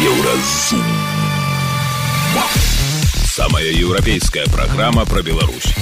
Еўразум. 0.00 0.80
Самая 3.28 3.68
еўрапейская 3.68 4.46
праграма 4.46 5.04
пра 5.04 5.20
Беларусь. 5.20 5.76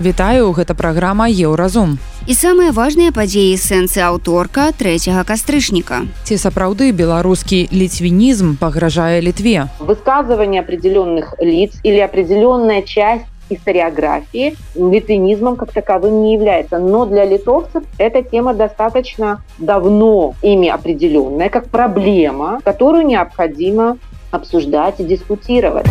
Вітаю, 0.00 0.52
гэта 0.56 0.72
праграма 0.72 1.28
Еўразум. 1.28 1.98
І 2.24 2.32
самыя 2.32 2.72
важныя 2.72 3.12
падзеі 3.12 3.60
сэнсы 3.60 4.00
аўторка 4.00 4.72
трэцяга 4.72 5.28
кастрычніка. 5.28 6.08
Ці 6.24 6.40
сапраўды 6.40 6.88
беларускі 6.96 7.68
ліцвінізм 7.68 8.56
пагражае 8.56 9.20
літве. 9.20 9.68
Высказывание 9.78 10.64
определенных 10.64 11.36
лиц 11.36 11.76
или 11.84 12.00
определенная 12.00 12.80
часть 12.80 13.28
историографии 13.50 14.56
литвинизмом 14.74 15.56
как 15.56 15.72
таковым 15.72 16.22
не 16.22 16.34
является. 16.34 16.78
Но 16.78 17.06
для 17.06 17.24
литовцев 17.24 17.84
эта 17.98 18.22
тема 18.22 18.54
достаточно 18.54 19.42
давно 19.58 20.34
ими 20.42 20.68
определенная, 20.68 21.48
как 21.48 21.68
проблема, 21.68 22.60
которую 22.64 23.06
необходимо 23.06 23.98
обсуждать 24.30 25.00
и 25.00 25.04
дискутировать. 25.04 25.86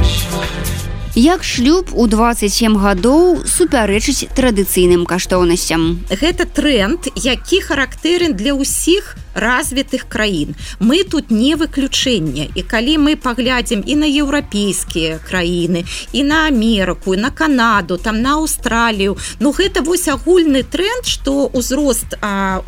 Як 1.17 1.43
шлюб 1.43 1.89
у 1.97 2.05
27 2.05 2.75
гадоў 2.77 3.41
супярэчыць 3.49 4.29
традыцыйным 4.37 5.07
каштоўнасцям. 5.09 6.05
Гэта 6.13 6.45
тренд, 6.45 7.09
які 7.17 7.57
характэрен 7.57 8.37
для 8.37 8.53
ўсіх 8.53 9.17
развітых 9.33 10.05
краін. 10.05 10.53
Мы 10.77 11.01
тут 11.09 11.33
не 11.33 11.57
выключэнне. 11.57 12.53
І 12.53 12.61
калі 12.61 13.01
мы 13.01 13.15
паглядзім 13.17 13.81
і 13.81 13.97
на 13.97 14.05
еўрапейскія 14.05 15.17
краіны, 15.17 15.89
і 16.13 16.21
на 16.21 16.45
Амерыку, 16.53 17.17
на 17.17 17.33
Канаду, 17.33 17.97
там 17.97 18.21
на 18.21 18.37
Аўстралію, 18.37 19.17
ну 19.41 19.49
гэта 19.49 19.81
вось 19.81 20.05
агульны 20.05 20.61
тренд, 20.61 21.09
што 21.09 21.49
ўзрост 21.49 22.13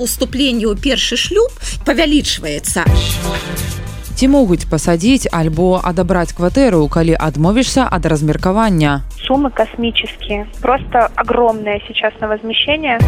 уступлення 0.02 0.74
ў 0.74 0.76
першы 0.82 1.22
шлюб 1.22 1.54
павялічваецца 1.86 2.82
ці 4.20 4.28
могуць 4.28 4.68
пасадзіць 4.68 5.32
альбо 5.32 5.80
адабраць 5.80 6.36
кватэру 6.36 6.84
калі 6.92 7.16
адмовішся 7.16 7.88
ад 7.88 8.04
размеркавання 8.04 9.00
суммы 9.30 9.50
космические. 9.50 10.48
Просто 10.62 11.10
огромное 11.16 11.82
сейчас 11.88 12.14
на 12.20 12.28
возмещение. 12.28 13.00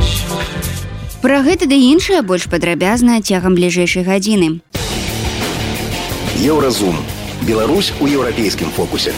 Про 1.22 1.42
гэта 1.44 1.68
да 1.68 1.76
іншае 1.76 2.22
больш 2.22 2.48
падрабязна 2.48 3.22
цягам 3.22 3.60
бліжэйшай 3.60 4.08
гадзіны. 4.08 4.62
Еўразум. 6.40 6.96
Беларусь 7.42 7.92
у 8.00 8.08
еўрапейскім 8.08 8.70
фокусе 8.70 9.12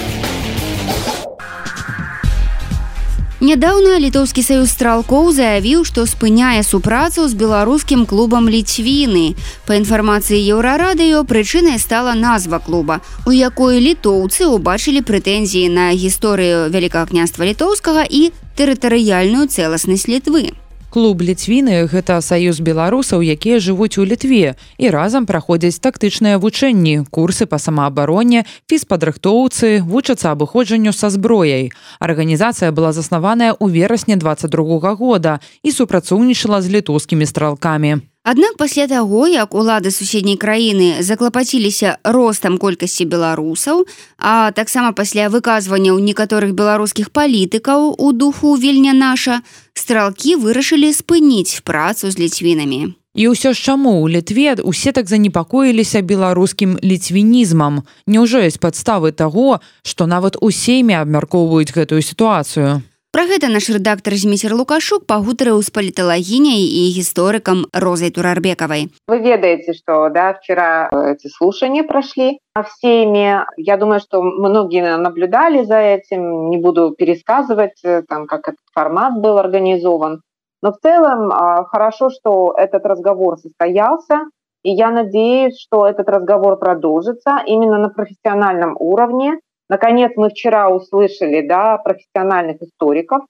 Нядаўна 3.44 3.98
літоўскі 4.00 4.40
саюз 4.40 4.72
стралкоў 4.72 5.26
заявіў, 5.36 5.82
што 5.84 6.06
спыняе 6.08 6.64
супрацу 6.64 7.28
з 7.28 7.36
беларускім 7.36 8.06
клубам 8.08 8.48
ліцвіны. 8.48 9.36
Па 9.68 9.76
інфармацыі 9.76 10.40
еўрарадыё 10.56 11.28
прычынай 11.28 11.76
стала 11.76 12.16
назва 12.16 12.64
клуба, 12.64 13.02
у 13.28 13.36
якой 13.36 13.84
літоўцы 13.84 14.48
ўбачылі 14.48 15.04
прэтэнзіі 15.04 15.68
на 15.76 15.92
гісторыю 15.92 16.72
вялікага 16.72 17.12
княства 17.12 17.44
літоўскага 17.44 18.08
і 18.08 18.32
тэрытарыяльную 18.56 19.52
цэласнасць 19.52 20.08
літвы 20.08 20.63
клуб 20.94 21.26
ліцвіны 21.26 21.90
гэта 21.90 22.22
саюз 22.22 22.62
беларусаў 22.62 23.26
якія 23.26 23.58
жывуць 23.58 23.98
у 23.98 24.06
літве 24.06 24.54
і 24.78 24.94
разам 24.94 25.26
праходзяць 25.26 25.82
тактычныя 25.82 26.38
вучэнні 26.38 27.10
курсы 27.10 27.50
па 27.50 27.58
самаабароне 27.58 28.46
фізпадрыхтоўцы 28.70 29.82
вучацца 29.82 30.30
абыходжанню 30.38 30.94
са 30.94 31.10
зброяй. 31.10 31.74
Арганізацыя 31.98 32.70
была 32.70 32.94
заснаваная 32.94 33.58
ў 33.58 33.74
верасні 33.74 34.22
22 34.22 34.94
года 34.94 35.42
і 35.66 35.74
супрацоўнічала 35.74 36.62
з 36.62 36.78
літоўскімі 36.78 37.26
стралкамі 37.26 38.13
Аднак 38.24 38.56
пасля 38.56 38.88
таго, 38.88 39.28
як 39.28 39.52
улады 39.52 39.92
суседняй 39.92 40.38
краіны 40.40 41.04
заклапаціліся 41.04 41.98
ростам 42.08 42.56
колькасці 42.56 43.04
беларусаў, 43.04 43.84
а 44.16 44.56
таксама 44.56 44.94
пасля 44.96 45.28
выказванняў 45.28 46.00
некаторых 46.00 46.56
беларускіх 46.56 47.12
палітыкаў 47.12 48.00
у 48.00 48.12
духу 48.16 48.56
вільня 48.56 48.96
наша, 48.96 49.42
стралкі 49.76 50.40
вырашылі 50.40 50.94
спыніць 50.96 51.60
працу 51.68 52.16
з 52.16 52.24
ліцвінамі. 52.24 52.96
І 53.14 53.28
ўсё 53.28 53.52
ж 53.52 53.60
чаму 53.60 54.00
ў 54.00 54.16
літве 54.16 54.56
усе 54.64 54.96
так 54.96 55.12
занепакоіліся 55.12 56.00
беларускім 56.00 56.80
ліцвінізмам. 56.80 57.84
Няўжо 58.08 58.40
ёсць 58.40 58.56
падставы 58.56 59.12
таго, 59.12 59.60
што 59.84 60.08
нават 60.08 60.40
у 60.40 60.48
сейме 60.48 60.96
абмяркоўваюць 60.96 61.76
гэтую 61.76 62.00
сітуацыю. 62.00 62.88
Пра 63.13 63.23
гэта 63.25 63.49
наш 63.49 63.67
рэдактор 63.73 64.13
змейсер 64.21 64.53
лукашук 64.53 65.07
пагутарыў 65.09 65.63
з 65.65 65.73
паліталагіняй 65.73 66.61
і 66.61 66.83
гісторыкам 66.93 67.63
розай 67.85 68.13
турарбекавай 68.13 68.85
вы 69.09 69.17
ведаеце 69.25 69.73
что 69.73 69.97
да 70.13 70.27
вчера 70.35 70.67
э, 70.93 71.15
эти 71.15 71.33
слушания 71.33 71.85
прошли 71.89 72.39
всеми 72.69 73.47
я 73.57 73.77
думаю 73.79 74.01
что 74.01 74.21
многие 74.21 74.99
наблюдали 74.99 75.65
за 75.65 75.79
этим 75.79 76.51
не 76.51 76.59
буду 76.59 76.95
пересказывать 76.99 77.81
э, 77.83 78.03
там 78.03 78.27
как 78.27 78.47
этот 78.51 78.67
формат 78.75 79.17
был 79.17 79.39
организован 79.39 80.21
но 80.63 80.73
в 80.73 80.79
целом 80.79 81.31
хорошо 81.73 82.11
что 82.11 82.55
этот 82.59 82.85
разговор 82.85 83.39
состоялся 83.39 84.27
и 84.63 84.71
я 84.71 84.91
надеюсь 84.91 85.59
что 85.59 85.87
этот 85.87 86.11
разговор 86.11 86.59
продолжится 86.59 87.43
именно 87.47 87.79
на 87.79 87.89
профессиональном 87.89 88.77
уровне 88.79 89.41
Наконец, 89.70 90.12
мы 90.16 90.30
вчера 90.30 90.70
услышали 90.70 91.48
да, 91.48 91.78
профессиональных 91.78 92.62
историков, 92.62 93.22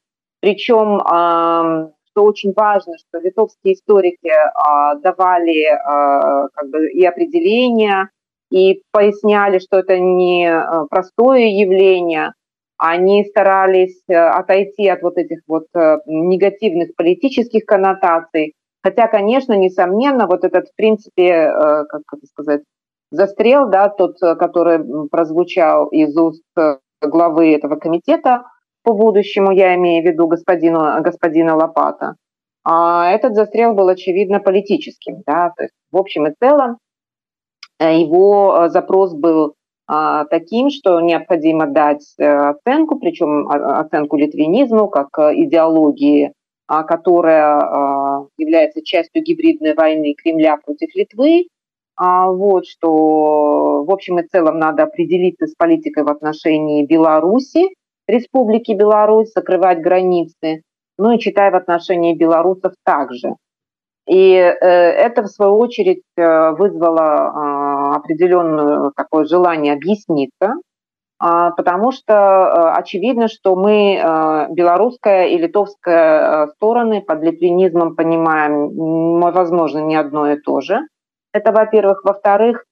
причем, 0.42 1.00
что 2.14 2.24
очень 2.24 2.54
важно, 2.56 2.94
что 2.98 3.20
литовские 3.20 3.74
историки 3.74 4.30
а, 4.30 4.96
давали 4.96 5.66
а, 5.66 6.48
как 6.54 6.70
бы, 6.70 6.90
и 6.90 7.04
определения, 7.06 8.10
и 8.52 8.84
поясняли, 8.92 9.58
что 9.58 9.80
это 9.80 9.98
не 9.98 10.48
а, 10.48 10.86
простое 10.90 11.48
явление, 11.48 12.34
они 12.78 13.26
старались 13.26 14.04
отойти 14.10 14.88
от 14.90 15.02
вот 15.02 15.18
этих 15.18 15.40
вот 15.48 15.68
негативных 16.06 16.96
политических 16.98 17.66
коннотаций. 17.66 18.54
Хотя, 18.84 19.08
конечно, 19.08 19.54
несомненно, 19.54 20.28
вот 20.28 20.44
этот, 20.44 20.68
в 20.68 20.76
принципе, 20.76 21.50
как 21.88 22.02
это 22.12 22.28
сказать, 22.28 22.62
застрел, 23.14 23.70
да, 23.70 23.90
тот, 23.90 24.22
э, 24.22 24.36
который 24.36 25.08
прозвучал 25.10 25.88
из 25.88 26.16
уст 26.18 26.44
э, 26.58 26.78
главы 27.02 27.54
этого 27.54 27.76
комитета 27.76 28.44
по 28.84 28.94
будущему, 28.94 29.52
я 29.52 29.76
имею 29.76 30.04
в 30.04 30.08
виду 30.08 30.28
господина, 30.28 31.00
господина 31.02 31.56
Лопата, 31.56 32.16
а 32.66 33.10
этот 33.12 33.36
застрел 33.36 33.74
был, 33.74 33.88
очевидно, 33.88 34.40
политическим. 34.40 35.22
Да? 35.26 35.52
То 35.56 35.64
есть, 35.64 35.74
в 35.92 35.98
общем 35.98 36.28
и 36.28 36.34
целом, 36.40 36.78
э, 37.80 38.00
его 38.00 38.68
запрос 38.70 39.14
был 39.14 39.54
а, 39.86 40.24
таким, 40.26 40.70
что 40.70 41.02
необходимо 41.02 41.68
дать 41.68 42.16
оценку, 42.18 42.98
причем 42.98 43.50
оценку 43.50 44.16
литвинизму 44.16 44.88
как 44.88 45.10
идеологии, 45.20 46.32
а, 46.68 46.84
которая 46.84 47.60
а, 47.60 48.28
является 48.38 48.82
частью 48.82 49.22
гибридной 49.22 49.74
войны 49.74 50.16
Кремля 50.16 50.58
против 50.58 50.96
Литвы, 50.96 51.44
а, 51.44 51.53
вот, 52.28 52.66
что 52.66 53.84
в 53.84 53.92
общем 53.92 54.20
и 54.20 54.28
целом 54.28 54.58
надо 54.58 54.84
определиться 54.84 55.48
с 55.48 55.54
политикой 55.56 56.04
в 56.04 56.10
отношении 56.10 56.86
Беларуси, 56.86 57.70
Республики 58.08 58.74
Беларусь, 58.74 59.32
закрывать 59.34 59.82
границы, 59.82 60.64
ну 60.98 61.12
и 61.12 61.20
читая 61.20 61.52
в 61.52 61.56
отношении 61.56 62.16
белорусов 62.16 62.74
также. 62.84 63.36
И 64.08 64.34
э, 64.34 64.52
это, 64.52 65.24
в 65.24 65.28
свою 65.28 65.58
очередь, 65.58 66.04
э, 66.18 66.52
вызвало 66.52 67.00
э, 67.00 67.96
определенное 67.96 68.92
такое 68.96 69.24
желание 69.26 69.74
объясниться, 69.74 70.56
э, 71.24 71.52
потому 71.56 71.94
что 71.94 72.14
э, 72.14 72.72
очевидно, 72.78 73.30
что 73.30 73.56
мы, 73.56 74.48
белорусская 74.52 75.28
и 75.28 75.38
литовская 75.38 76.48
стороны, 76.48 77.02
под 77.02 77.24
литвинизмом 77.24 77.96
понимаем, 77.96 79.22
возможно, 79.22 79.80
не 79.80 79.96
одно 79.96 80.32
и 80.32 80.40
то 80.40 80.60
же– 80.60 80.82
это, 81.34 81.52
во-первых. 81.52 82.04
Во-вторых, 82.04 82.66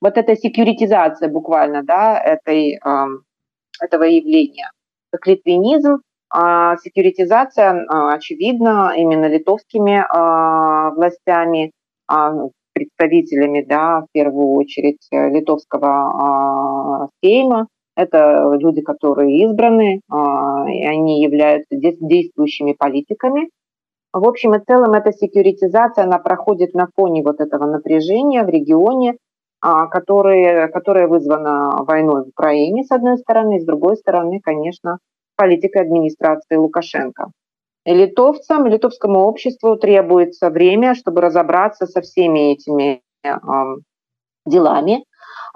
вот 0.00 0.16
эта 0.16 0.36
секьюритизация 0.36 1.28
буквально 1.28 1.82
да, 1.82 2.18
этой, 2.20 2.80
этого 3.80 4.02
явления. 4.04 4.70
Как 5.10 5.26
литвинизм, 5.26 5.98
а 6.30 6.76
секьюритизация, 6.78 7.86
очевидно, 7.88 8.92
именно 8.96 9.26
литовскими 9.26 10.04
а, 10.08 10.90
властями, 10.90 11.72
а, 12.06 12.32
представителями, 12.74 13.62
да, 13.62 14.02
в 14.02 14.06
первую 14.12 14.50
очередь, 14.52 15.06
литовского 15.10 17.08
сейма. 17.22 17.66
Это 17.96 18.54
люди, 18.60 18.82
которые 18.82 19.42
избраны, 19.42 20.00
и 20.08 20.86
они 20.86 21.20
являются 21.20 21.74
действующими 21.74 22.72
политиками. 22.72 23.48
В 24.12 24.26
общем 24.26 24.54
и 24.54 24.64
целом 24.64 24.92
эта 24.92 25.12
секьюритизация, 25.12 26.04
она 26.04 26.18
проходит 26.18 26.74
на 26.74 26.88
фоне 26.96 27.22
вот 27.22 27.40
этого 27.40 27.66
напряжения 27.66 28.42
в 28.42 28.48
регионе, 28.48 29.16
а, 29.60 29.86
которое, 29.86 30.68
которое 30.68 31.08
вызвано 31.08 31.84
войной 31.84 32.24
в 32.24 32.28
Украине, 32.28 32.84
с 32.84 32.90
одной 32.90 33.18
стороны, 33.18 33.60
с 33.60 33.64
другой 33.64 33.96
стороны, 33.96 34.40
конечно, 34.40 34.98
политикой 35.36 35.82
администрации 35.82 36.56
Лукашенко. 36.56 37.30
Литовцам, 37.84 38.66
литовскому 38.66 39.20
обществу 39.20 39.76
требуется 39.76 40.50
время, 40.50 40.94
чтобы 40.94 41.20
разобраться 41.20 41.86
со 41.86 42.00
всеми 42.00 42.52
этими 42.52 43.02
делами. 44.46 45.04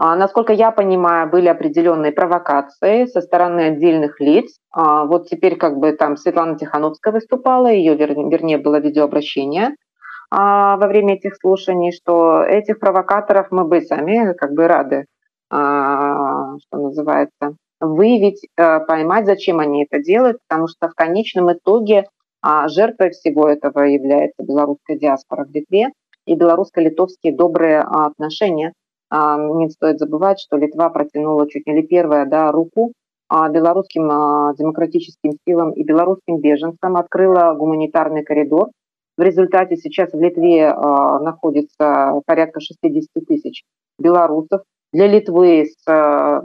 А, 0.04 0.16
насколько 0.16 0.52
я 0.52 0.72
понимаю, 0.72 1.30
были 1.30 1.46
определенные 1.46 2.10
провокации 2.10 3.06
со 3.06 3.20
стороны 3.20 3.68
отдельных 3.68 4.18
лиц. 4.18 4.58
А, 4.72 5.04
вот 5.04 5.28
теперь 5.28 5.56
как 5.56 5.76
бы 5.76 5.92
там 5.92 6.16
Светлана 6.16 6.58
Тихановская 6.58 7.12
выступала, 7.12 7.68
ее, 7.68 7.94
вернее, 7.94 8.58
было 8.58 8.80
видеообращение 8.80 9.76
а, 10.28 10.76
во 10.76 10.88
время 10.88 11.14
этих 11.14 11.36
слушаний, 11.36 11.92
что 11.92 12.42
этих 12.42 12.80
провокаторов 12.80 13.52
мы 13.52 13.64
бы 13.64 13.80
сами 13.80 14.34
как 14.34 14.54
бы 14.54 14.66
рады, 14.66 15.04
что 15.48 16.58
называется, 16.72 17.54
выявить, 17.78 18.44
а, 18.58 18.80
поймать, 18.80 19.26
зачем 19.26 19.60
они 19.60 19.84
это 19.84 20.02
делают, 20.02 20.38
потому 20.48 20.66
что 20.66 20.88
в 20.88 20.94
конечном 20.94 21.52
итоге 21.52 22.06
жертвой 22.66 23.10
всего 23.10 23.48
этого 23.48 23.82
является 23.82 24.42
белорусская 24.42 24.98
диаспора 24.98 25.44
в 25.44 25.54
Литве 25.54 25.90
и 26.26 26.34
белорусско-литовские 26.34 27.36
добрые 27.36 27.78
отношения. 27.78 28.72
Не 29.12 29.68
стоит 29.68 29.98
забывать, 29.98 30.40
что 30.40 30.56
Литва 30.56 30.88
протянула 30.88 31.46
чуть 31.48 31.66
не 31.66 31.74
ли 31.74 31.86
первая 31.86 32.24
да, 32.24 32.50
руку 32.50 32.92
белорусским 33.30 34.08
демократическим 34.56 35.32
силам 35.46 35.72
и 35.72 35.84
белорусским 35.84 36.40
беженцам, 36.40 36.96
открыла 36.96 37.54
гуманитарный 37.54 38.24
коридор– 38.24 38.68
в 39.16 39.22
результате 39.22 39.76
сейчас 39.76 40.12
в 40.12 40.20
Литве 40.20 40.68
а, 40.68 41.18
находится 41.20 42.12
порядка 42.26 42.60
60 42.60 43.08
тысяч 43.26 43.62
белорусов. 43.98 44.62
Для 44.92 45.06
Литвы 45.06 45.66
с 45.66 45.88
а, 45.88 46.40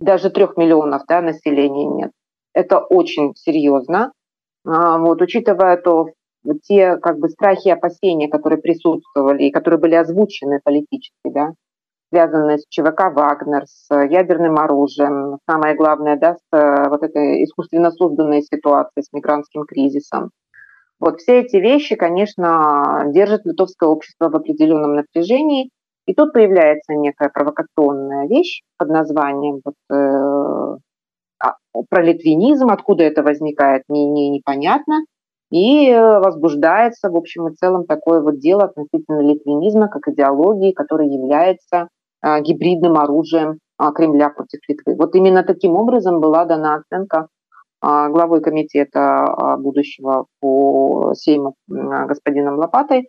даже 0.00 0.30
трех 0.30 0.56
миллионов 0.56 1.02
да, 1.08 1.20
населения 1.20 1.86
нет. 1.86 2.10
Это 2.52 2.78
очень 2.78 3.34
серьезно. 3.36 4.12
А, 4.66 4.98
вот, 4.98 5.22
учитывая 5.22 5.76
то, 5.76 6.08
те 6.64 6.96
как 6.96 7.18
бы 7.18 7.28
страхи 7.28 7.68
и 7.68 7.72
опасения, 7.72 8.28
которые 8.28 8.60
присутствовали 8.60 9.44
и 9.44 9.52
которые 9.52 9.78
были 9.78 9.94
озвучены 9.94 10.60
политически, 10.64 11.30
да, 11.32 11.52
связанные 12.10 12.58
с 12.58 12.66
ЧВК 12.68 13.12
«Вагнер», 13.12 13.64
с 13.66 13.86
ядерным 13.90 14.58
оружием, 14.58 15.38
самое 15.48 15.74
главное, 15.74 16.16
да, 16.16 16.34
с 16.34 16.88
вот 16.88 17.02
этой 17.02 17.44
искусственно 17.44 17.90
созданной 17.90 18.42
ситуацией, 18.42 19.04
с 19.04 19.12
мигрантским 19.12 19.64
кризисом. 19.64 20.30
Вот 21.00 21.20
все 21.20 21.40
эти 21.40 21.56
вещи, 21.56 21.96
конечно, 21.96 23.04
держат 23.08 23.46
литовское 23.46 23.88
общество 23.88 24.28
в 24.28 24.36
определенном 24.36 24.96
напряжении. 24.96 25.70
И 26.06 26.14
тут 26.14 26.32
появляется 26.34 26.92
некая 26.92 27.30
провокационная 27.30 28.26
вещь 28.26 28.60
под 28.76 28.88
названием 28.90 29.60
вот, 29.64 29.74
э, 29.90 30.76
а, 31.42 31.54
пролитвинизм, 31.88 32.68
откуда 32.68 33.04
это 33.04 33.22
возникает, 33.22 33.84
не, 33.88 34.04
не, 34.06 34.28
непонятно. 34.28 35.04
И 35.50 35.90
возбуждается, 35.92 37.10
в 37.10 37.16
общем 37.16 37.48
и 37.48 37.54
целом, 37.54 37.86
такое 37.86 38.20
вот 38.20 38.38
дело 38.38 38.64
относительно 38.64 39.20
литвинизма 39.20 39.88
как 39.88 40.06
идеологии, 40.08 40.72
которая 40.72 41.08
является 41.08 41.76
э, 41.82 41.86
гибридным 42.22 42.96
оружием 42.96 43.58
э, 43.78 43.84
Кремля 43.94 44.30
против 44.30 44.60
Литвы. 44.68 44.94
Вот 44.96 45.14
именно 45.14 45.42
таким 45.42 45.72
образом 45.72 46.20
была 46.20 46.44
дана 46.44 46.76
оценка 46.76 47.28
а, 47.82 48.10
главой 48.10 48.42
комитета 48.42 49.24
а, 49.24 49.56
будущего 49.56 50.26
по 50.40 51.14
Сейму 51.14 51.54
господином 51.66 52.58
Лопатой. 52.58 53.08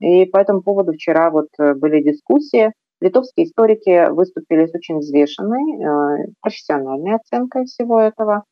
И 0.00 0.24
по 0.26 0.38
этому 0.38 0.62
поводу 0.62 0.92
вчера 0.92 1.30
вот 1.30 1.48
э, 1.58 1.74
были 1.74 2.02
дискуссии. 2.02 2.72
Литовские 3.00 3.46
историки 3.46 4.10
выступили 4.10 4.66
с 4.66 4.74
очень 4.74 4.98
взвешенной, 4.98 5.76
э, 5.76 6.26
профессиональной 6.40 7.16
оценкой 7.16 7.66
всего 7.66 8.00
этого. 8.00 8.44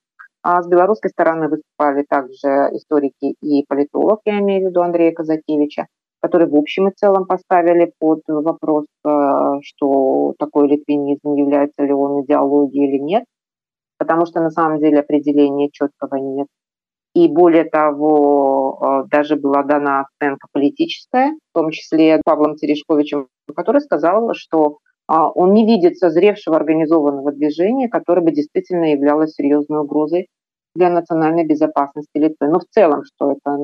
А 0.43 0.63
с 0.63 0.69
белорусской 0.69 1.11
стороны 1.11 1.49
выступали 1.49 2.05
также 2.09 2.71
историки 2.73 3.35
и 3.43 3.65
политолог, 3.67 4.21
я 4.25 4.39
имею 4.39 4.67
в 4.67 4.71
виду 4.71 4.83
Андрея 4.83 5.13
Казакевича, 5.13 5.87
которые 6.21 6.49
в 6.49 6.57
общем 6.57 6.89
и 6.89 6.93
целом 6.95 7.27
поставили 7.27 7.93
под 7.99 8.21
вопрос, 8.27 8.87
э, 9.05 9.09
что 9.63 10.35
такой 10.39 10.69
литвинизм, 10.69 11.35
является 11.35 11.83
ли 11.83 11.93
он 11.93 12.25
идеологией 12.25 12.89
или 12.89 12.99
нет 13.03 13.25
потому 13.99 14.27
что 14.27 14.41
на 14.41 14.51
самом 14.51 14.79
деле 14.79 15.01
определения 15.01 15.69
четкого 15.71 16.17
нет. 16.17 16.47
И 17.15 17.27
более 17.27 17.65
того, 17.65 18.79
э, 18.81 19.09
даже 19.11 19.37
была 19.37 19.63
дана 19.65 20.03
оценка 20.03 20.47
политическая, 20.53 21.33
в 21.33 21.59
том 21.59 21.71
числе 21.71 22.21
Павлом 22.25 22.55
Терешковичем, 22.55 23.27
который 23.55 23.81
сказал, 23.81 24.35
что 24.35 24.79
а, 25.09 25.31
он 25.31 25.53
не 25.55 25.67
видит 25.67 25.97
созревшего 25.97 26.57
организованного 26.57 27.33
движения, 27.33 27.89
которое 27.89 28.21
бы 28.21 28.31
действительно 28.31 28.93
являлось 28.93 29.33
серьезной 29.33 29.81
угрозой 29.81 30.29
для 30.79 30.91
национальной 30.91 31.45
безопасности 31.45 32.17
Литвы. 32.17 32.49
Но 32.49 32.61
в 32.61 32.67
целом, 32.71 33.05
что 33.05 33.33
это 33.33 33.59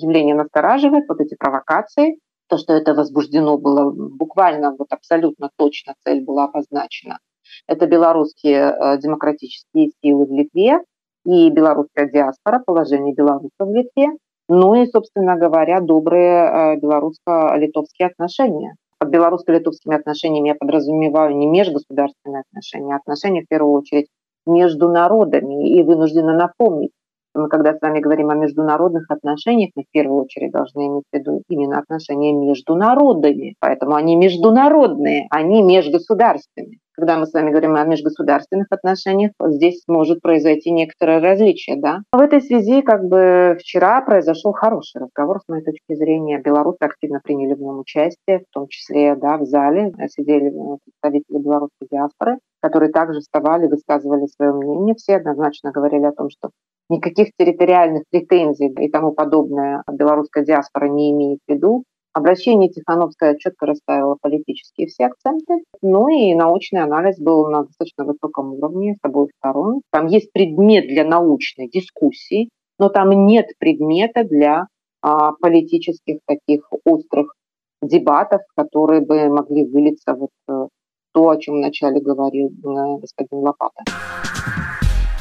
явление 0.00 0.34
настораживает, 0.34 1.04
вот 1.08 1.20
эти 1.20 1.34
провокации, 1.34 2.18
то, 2.48 2.58
что 2.58 2.74
это 2.74 2.94
возбуждено 2.94 3.56
было 3.58 3.90
буквально, 3.90 4.74
вот 4.78 4.88
абсолютно 4.90 5.50
точно 5.56 5.94
цель 6.04 6.22
была 6.24 6.44
обозначена– 6.44 7.18
это 7.66 7.86
белорусские 7.86 8.70
э, 8.70 8.98
демократические 8.98 9.90
силы 10.02 10.26
в 10.26 10.30
Литве 10.30 10.80
и 11.24 11.50
белорусская 11.50 12.08
диаспора, 12.08 12.62
положение 12.64 13.14
белорусов 13.14 13.52
в 13.58 13.72
Литве, 13.72 14.16
ну 14.48 14.74
и, 14.74 14.86
собственно 14.86 15.36
говоря, 15.36 15.80
добрые 15.80 16.44
э, 16.44 16.76
белорусско-литовские 16.76 18.08
отношения. 18.08 18.76
Под 18.98 19.10
белорусско-литовскими 19.10 19.94
отношениями 19.94 20.48
я 20.48 20.54
подразумеваю 20.54 21.36
не 21.36 21.46
межгосударственные 21.46 22.44
отношения, 22.48 22.94
а 22.94 22.98
отношения 22.98 23.42
в 23.42 23.48
первую 23.48 23.72
очередь 23.78 24.06
между 24.46 24.88
народами. 24.88 25.68
И 25.68 25.82
вынуждена 25.82 26.34
напомнить, 26.34 26.92
мы 27.34 27.48
когда 27.48 27.74
с 27.74 27.80
вами 27.80 28.00
говорим 28.00 28.30
о 28.30 28.34
международных 28.34 29.10
отношениях, 29.10 29.70
мы 29.74 29.82
в 29.82 29.90
первую 29.92 30.24
очередь 30.24 30.52
должны 30.52 30.86
иметь 30.86 31.04
в 31.12 31.16
виду 31.16 31.42
именно 31.48 31.78
отношения 31.78 32.32
между 32.32 32.74
народами. 32.74 33.54
Поэтому 33.60 33.94
они 33.94 34.16
международные, 34.16 35.26
они 35.30 35.62
межгосударственные. 35.62 36.78
Когда 36.96 37.18
мы 37.18 37.26
с 37.26 37.32
вами 37.34 37.50
говорим 37.50 37.74
о 37.74 37.84
межгосударственных 37.84 38.68
отношениях, 38.70 39.32
здесь 39.38 39.82
может 39.86 40.22
произойти 40.22 40.70
некоторое 40.70 41.20
различие. 41.20 41.76
Да? 41.80 42.00
В 42.10 42.18
этой 42.18 42.40
связи 42.40 42.80
как 42.80 43.04
бы 43.04 43.56
вчера 43.60 44.00
произошел 44.00 44.52
хороший 44.52 45.02
разговор, 45.02 45.40
с 45.40 45.48
моей 45.48 45.62
точки 45.62 45.94
зрения. 45.94 46.40
Белорусы 46.40 46.78
активно 46.80 47.20
приняли 47.22 47.54
в 47.54 47.60
нем 47.60 47.80
участие, 47.80 48.40
в 48.40 48.52
том 48.52 48.68
числе 48.68 49.14
да, 49.16 49.36
в 49.36 49.44
зале 49.44 49.92
сидели 50.08 50.50
представители 50.84 51.38
белорусской 51.38 51.88
диаспоры, 51.90 52.38
которые 52.60 52.90
также 52.90 53.20
вставали, 53.20 53.66
высказывали 53.66 54.26
свое 54.26 54.52
мнение. 54.52 54.94
Все 54.94 55.16
однозначно 55.16 55.72
говорили 55.72 56.04
о 56.04 56.12
том, 56.12 56.30
что 56.30 56.50
никаких 56.88 57.28
территориальных 57.38 58.04
претензий 58.10 58.68
и 58.68 58.90
тому 58.90 59.12
подобное 59.12 59.82
белорусская 59.92 60.44
диаспора 60.44 60.88
не 60.88 61.12
имеет 61.12 61.40
в 61.46 61.52
виду. 61.52 61.84
Обращение 62.16 62.70
Тихановская 62.70 63.36
четко 63.36 63.66
расставила 63.66 64.16
политические 64.18 64.86
все 64.86 65.04
акценты. 65.04 65.64
Ну 65.82 66.08
и 66.08 66.34
научный 66.34 66.80
анализ 66.82 67.18
был 67.18 67.46
на 67.50 67.64
достаточно 67.64 68.06
высоком 68.06 68.54
уровне 68.54 68.94
с 68.94 69.04
обоих 69.04 69.32
сторон. 69.36 69.82
Там 69.92 70.06
есть 70.06 70.32
предмет 70.32 70.86
для 70.86 71.04
научной 71.04 71.68
дискуссии, 71.68 72.48
но 72.78 72.88
там 72.88 73.10
нет 73.26 73.48
предмета 73.58 74.24
для 74.24 74.66
а, 75.02 75.32
политических 75.32 76.20
таких 76.26 76.66
острых 76.86 77.34
дебатов, 77.82 78.40
которые 78.56 79.02
бы 79.02 79.28
могли 79.28 79.66
вылиться 79.66 80.14
вот 80.14 80.30
э, 80.48 80.68
то, 81.12 81.28
о 81.28 81.36
чем 81.36 81.56
вначале 81.56 82.00
говорил 82.00 82.48
э, 82.48 82.98
господин 82.98 83.44
Лопата 83.44 83.84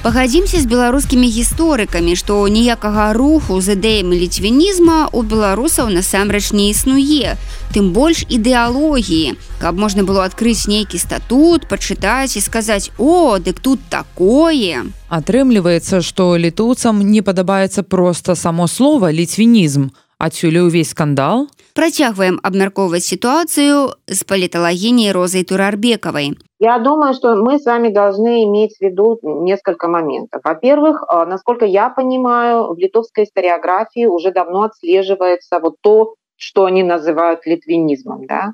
пагадзімся 0.05 0.61
з 0.61 0.69
беларускімі 0.69 1.25
гісторыкамі 1.25 2.13
што 2.13 2.37
ніякага 2.45 3.09
руху 3.17 3.57
з 3.57 3.73
ідэямі 3.73 4.13
ліцвінізма 4.21 4.97
у 5.09 5.25
беларусаў 5.25 5.89
насамрэч 5.89 6.53
не 6.53 6.69
існуе. 6.69 7.33
Тым 7.73 7.89
больш 7.89 8.21
ідэалогіі. 8.29 9.33
Каб 9.57 9.81
можна 9.81 10.05
было 10.05 10.29
адкрыць 10.29 10.69
нейкі 10.69 11.01
статут 11.01 11.65
пачытаць 11.65 12.37
і 12.37 12.45
сказаць 12.45 12.93
о 13.01 13.41
дык 13.41 13.57
тут 13.57 13.81
такое 13.89 14.85
атрымліваецца 15.09 16.05
што 16.05 16.37
літоўцам 16.37 17.01
не 17.01 17.25
падабаецца 17.25 17.81
проста 17.81 18.37
само 18.37 18.69
слова 18.69 19.09
ліцвінізм 19.09 19.89
адсюль 20.18 20.58
увесь 20.58 20.90
скандал 20.90 21.48
працягваем 21.74 22.38
абмяркоўваць 22.42 23.06
сітуацыю 23.06 23.96
з 24.06 24.20
паліталагіняй 24.24 25.12
розай 25.12 25.44
турарбекавай 25.44 26.36
Я 26.62 26.78
думаю, 26.78 27.14
что 27.14 27.36
мы 27.36 27.58
с 27.58 27.64
вами 27.64 27.88
должны 27.88 28.44
иметь 28.44 28.76
в 28.76 28.82
виду 28.82 29.18
несколько 29.22 29.88
моментов. 29.88 30.42
Во-первых, 30.44 31.02
а, 31.08 31.24
насколько 31.24 31.64
я 31.64 31.88
понимаю, 31.88 32.74
в 32.74 32.78
литовской 32.78 33.24
историографии 33.24 34.04
уже 34.04 34.30
давно 34.30 34.64
отслеживается 34.64 35.58
вот 35.58 35.76
то, 35.80 36.16
что 36.36 36.66
они 36.66 36.82
называют 36.82 37.46
литвинизмом. 37.46 38.26
Да? 38.26 38.52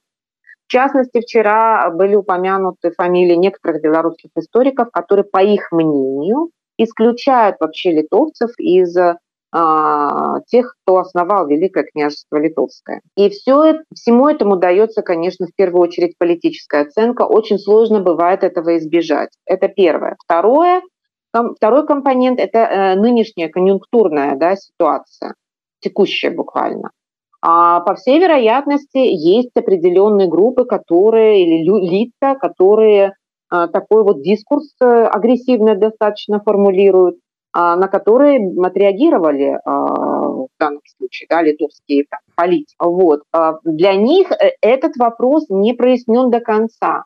В 0.69 0.71
частности, 0.71 1.21
вчера 1.21 1.91
были 1.91 2.15
упомянуты 2.15 2.93
фамилии 2.93 3.35
некоторых 3.35 3.83
белорусских 3.83 4.31
историков, 4.37 4.91
которые, 4.93 5.25
по 5.25 5.43
их 5.43 5.73
мнению, 5.73 6.51
исключают 6.79 7.57
вообще 7.59 7.91
литовцев 7.91 8.51
из 8.59 8.97
а, 8.97 9.19
тех, 9.54 10.76
кто 10.82 11.00
основал 11.00 11.46
Великое 11.48 11.84
княжество 11.84 12.38
Литовское. 12.38 13.02
И 13.18 13.30
все, 13.30 13.82
всему 13.94 14.30
этому 14.30 14.56
дается, 14.56 15.02
конечно, 15.02 15.46
в 15.46 15.56
первую 15.56 15.82
очередь 15.82 16.18
политическая 16.18 16.84
оценка. 16.84 17.24
Очень 17.24 17.60
сложно 17.60 18.00
бывает 18.00 18.44
этого 18.46 18.78
избежать. 18.78 19.32
Это 19.46 19.68
первое. 19.68 20.16
Второе, 20.24 20.82
второй 21.32 21.86
компонент– 21.86 22.40
это 22.42 22.60
э, 22.60 22.96
нынешняя 22.96 23.50
конъюнктурная 23.50 24.38
да, 24.38 24.56
ситуация, 24.56 25.36
текущая 25.82 26.32
буквально. 26.32 26.92
А 27.42 27.80
по 27.82 27.96
всей 27.96 28.20
вероятности 28.20 29.00
есть 29.00 29.52
определенные 29.56 30.28
группы, 30.30 30.64
которые 30.64 31.44
или 31.44 31.64
лица, 31.64 32.36
которые 32.36 33.16
а, 33.50 33.68
такой 33.68 34.04
вот 34.04 34.22
дискурс 34.22 34.74
э, 34.80 34.86
агрессивно 34.86 35.76
достаточно 35.76 36.40
формулируют, 36.40 37.16
а, 37.16 37.22
на 37.54 37.88
которые 37.88 38.40
отреагировали 38.64 39.60
а, 39.64 39.72
в 39.72 40.48
данном 40.60 40.82
случае 40.98 41.28
да, 41.30 41.42
литовские 41.42 42.06
там, 42.10 42.20
политики. 42.36 42.76
Вот. 42.80 43.24
Для 43.64 43.96
них 43.96 44.32
э, 44.32 44.52
этот 44.62 44.96
вопрос 44.98 45.46
не 45.50 45.74
прояснен 45.74 46.30
до 46.30 46.40
конца. 46.40 47.04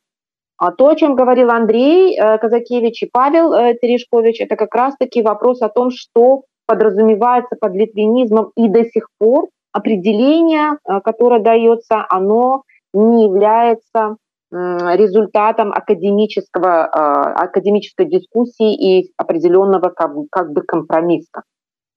А 0.58 0.72
то, 0.72 0.88
о 0.88 0.96
чем 0.96 1.16
говорил 1.16 1.50
Андрей 1.50 2.18
э, 2.18 2.38
Казакевич 2.38 3.04
и 3.04 3.10
Павел 3.12 3.54
Терешкович, 3.82 4.42
это 4.42 4.56
как 4.56 4.74
раз-таки 4.76 5.22
вопрос 5.22 5.62
о 5.62 5.70
том, 5.70 5.90
что 5.92 6.44
подразумевается 6.68 7.56
под 7.60 7.74
литвинизмом 7.74 8.52
и 8.56 8.68
до 8.70 8.86
сих 8.86 9.10
пор 9.18 9.48
определение, 9.72 10.78
которое 11.04 11.42
дается, 11.42 12.06
оно 12.10 12.64
не 12.94 13.26
является 13.26 14.16
результатом 14.56 15.74
академического, 15.74 16.86
академической 16.86 18.06
дискуссии 18.06 18.74
и 18.74 19.12
определенного 19.18 19.90
как, 19.90 20.12
как 20.32 20.54
бы 20.54 20.62
компромисса. 20.62 21.44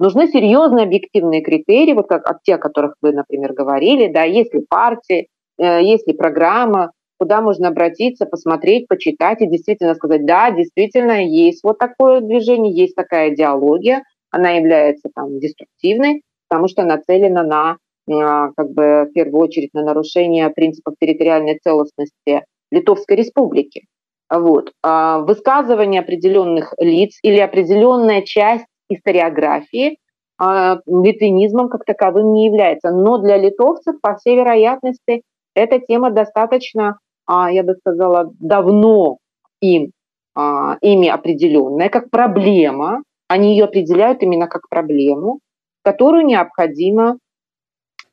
Нужны 0.00 0.28
серьезные 0.28 0.84
объективные 0.84 1.42
критерии, 1.42 1.92
вот 1.92 2.08
как 2.08 2.24
те, 2.44 2.54
о 2.54 2.58
которых 2.58 2.94
вы, 3.02 3.12
например, 3.12 3.52
говорили, 3.52 4.12
да, 4.12 4.22
есть 4.22 4.54
ли 4.54 4.64
партия, 4.68 5.26
э, 5.58 5.82
есть 5.82 6.06
ли 6.06 6.14
программа, 6.14 6.92
куда 7.18 7.40
можно 7.40 7.68
обратиться, 7.68 8.24
посмотреть, 8.24 8.86
почитать 8.86 9.40
и 9.42 9.48
действительно 9.48 9.94
сказать, 9.94 10.24
да, 10.24 10.52
действительно 10.52 11.24
есть 11.24 11.64
вот 11.64 11.78
такое 11.78 12.20
движение, 12.20 12.72
есть 12.72 12.94
такая 12.94 13.34
идеология, 13.34 14.04
она 14.30 14.50
является 14.50 15.08
там 15.12 15.40
деструктивной, 15.40 16.22
потому 16.48 16.68
что 16.68 16.84
нацелена 16.84 17.42
на 17.42 17.70
а, 17.70 17.76
как 18.08 18.70
бы 18.70 19.06
в 19.08 19.12
первую 19.12 19.42
очередь 19.42 19.74
на 19.74 19.82
нарушение 19.84 20.48
принципов 20.50 20.94
территориальной 21.00 21.58
целостности 21.62 22.44
Литовской 22.70 23.16
Республики. 23.16 23.86
Вот. 24.30 24.72
А 24.82 25.20
высказывание 25.20 26.00
определенных 26.00 26.74
лиц 26.78 27.18
или 27.22 27.38
определенная 27.38 28.22
часть 28.22 28.66
историографии 28.88 29.98
а, 30.38 30.78
литвинизмом 30.86 31.68
как 31.68 31.84
таковым 31.84 32.32
не 32.32 32.46
является. 32.46 32.90
Но 32.90 33.18
для 33.18 33.36
литовцев, 33.36 34.00
по 34.00 34.16
всей 34.16 34.36
вероятности, 34.36 35.22
эта 35.54 35.78
тема 35.80 36.10
достаточно, 36.10 36.98
я 37.28 37.62
бы 37.62 37.74
сказала, 37.74 38.30
давно 38.38 39.18
им, 39.60 39.90
ими 40.36 41.08
определенная, 41.08 41.88
как 41.88 42.10
проблема. 42.10 43.02
Они 43.26 43.52
ее 43.52 43.64
определяют 43.64 44.22
именно 44.22 44.46
как 44.46 44.68
проблему, 44.70 45.40
которую 45.82 46.24
необходимо 46.24 47.18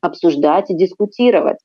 обсуждать 0.00 0.70
и 0.70 0.76
дискутировать. 0.76 1.58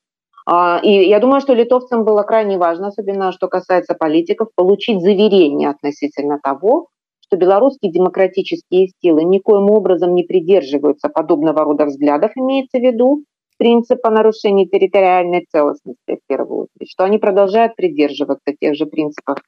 А, 0.46 0.80
и 0.82 0.90
я 1.08 1.20
думаю, 1.20 1.40
что 1.40 1.54
литовцам 1.54 2.04
было 2.04 2.22
крайне 2.22 2.58
важно, 2.58 2.88
особенно 2.88 3.32
что 3.32 3.48
касается 3.48 3.94
политиков, 3.94 4.48
получить 4.54 5.00
заверение 5.00 5.70
относительно 5.70 6.38
того, 6.42 6.88
что 7.20 7.36
белорусские 7.36 7.92
демократические 7.92 8.88
силы 9.00 9.24
никоим 9.24 9.70
образом 9.70 10.14
не 10.14 10.24
придерживаются 10.24 11.08
подобного 11.08 11.64
рода 11.64 11.86
взглядов, 11.86 12.32
имеется 12.34 12.78
в 12.78 12.82
виду 12.82 13.24
принципа 13.58 14.10
нарушения 14.10 14.66
территориальной 14.66 15.46
целостности 15.50 16.16
в 16.16 16.26
первую 16.26 16.62
очередь, 16.62 16.90
что 16.90 17.04
они 17.04 17.18
продолжают 17.18 17.76
придерживаться 17.76 18.52
тех 18.60 18.74
же 18.74 18.86
принципов 18.86 19.38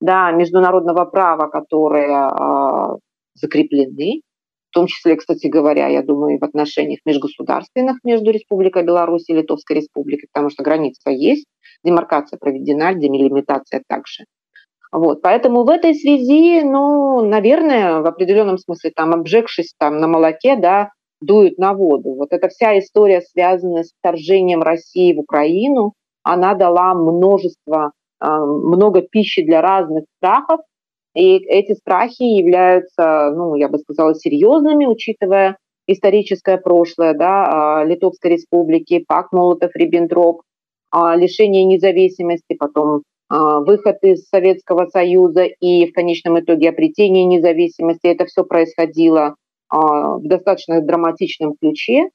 да, 0.00 0.32
международного 0.32 1.04
права, 1.04 1.46
которые 1.46 2.28
э, 2.28 2.96
закреплены, 3.34 4.22
в 4.70 4.72
том 4.72 4.86
числе, 4.86 5.16
кстати 5.16 5.48
говоря, 5.48 5.88
я 5.88 6.02
думаю, 6.02 6.38
в 6.38 6.44
отношениях 6.44 7.00
межгосударственных 7.04 7.98
между 8.04 8.30
Республикой 8.30 8.84
Беларусь 8.84 9.28
и 9.28 9.34
Литовской 9.34 9.76
Республикой, 9.76 10.28
потому 10.32 10.50
что 10.50 10.62
граница 10.62 11.10
есть, 11.10 11.46
демаркация 11.82 12.38
проведена, 12.38 12.94
демилимитация 12.94 13.82
также. 13.88 14.24
Вот, 14.92 15.22
поэтому 15.22 15.64
в 15.64 15.70
этой 15.70 15.94
связи, 15.94 16.62
ну, 16.62 17.20
наверное, 17.20 18.00
в 18.00 18.06
определенном 18.06 18.58
смысле, 18.58 18.92
там, 18.94 19.12
обжегшись 19.12 19.74
там 19.76 19.98
на 19.98 20.06
молоке, 20.06 20.56
да, 20.56 20.90
дуют 21.20 21.58
на 21.58 21.74
воду. 21.74 22.14
Вот 22.14 22.28
эта 22.32 22.48
вся 22.48 22.78
история, 22.78 23.20
связанная 23.20 23.82
с 23.82 23.92
вторжением 23.98 24.62
России 24.62 25.14
в 25.14 25.18
Украину, 25.18 25.94
она 26.22 26.54
дала 26.54 26.94
множество, 26.94 27.92
а, 28.20 28.44
много 28.44 29.02
пищи 29.02 29.42
для 29.42 29.60
разных 29.62 30.04
страхов, 30.16 30.60
и 31.14 31.38
эти 31.38 31.72
страхи 31.74 32.22
являются, 32.22 33.32
ну, 33.34 33.54
я 33.56 33.68
бы 33.68 33.78
сказала, 33.78 34.14
серьезными, 34.14 34.86
учитывая 34.86 35.56
историческое 35.86 36.56
прошлое 36.56 37.14
да, 37.14 37.80
а, 37.80 37.84
Литовской 37.84 38.32
республики, 38.32 39.04
пак 39.06 39.32
Молотов-Риббентроп, 39.32 40.42
а, 40.92 41.16
лишение 41.16 41.64
независимости, 41.64 42.54
потом 42.56 43.02
а, 43.28 43.60
выход 43.60 43.96
из 44.02 44.28
Советского 44.28 44.86
Союза 44.86 45.44
и 45.44 45.86
в 45.86 45.92
конечном 45.92 46.38
итоге 46.38 46.68
обретение 46.68 47.24
независимости. 47.24 48.06
Это 48.06 48.26
все 48.26 48.44
происходило 48.44 49.34
в 49.72 50.22
достаточно 50.24 50.80
драматичном 50.80 51.54
ключе. 51.60 52.08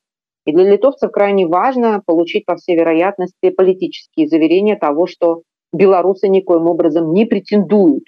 И 0.46 0.52
для 0.52 0.66
литовцев 0.66 1.10
крайне 1.10 1.48
важно 1.48 2.02
получить, 2.06 2.46
по 2.46 2.58
всей 2.58 2.76
вероятности, 2.76 3.50
политические 3.50 4.28
заверения 4.28 4.76
того, 4.76 5.08
что 5.08 5.44
белорусы 5.72 6.28
никоим 6.28 6.68
образом 6.68 7.14
не 7.14 7.26
претендуют 7.26 8.04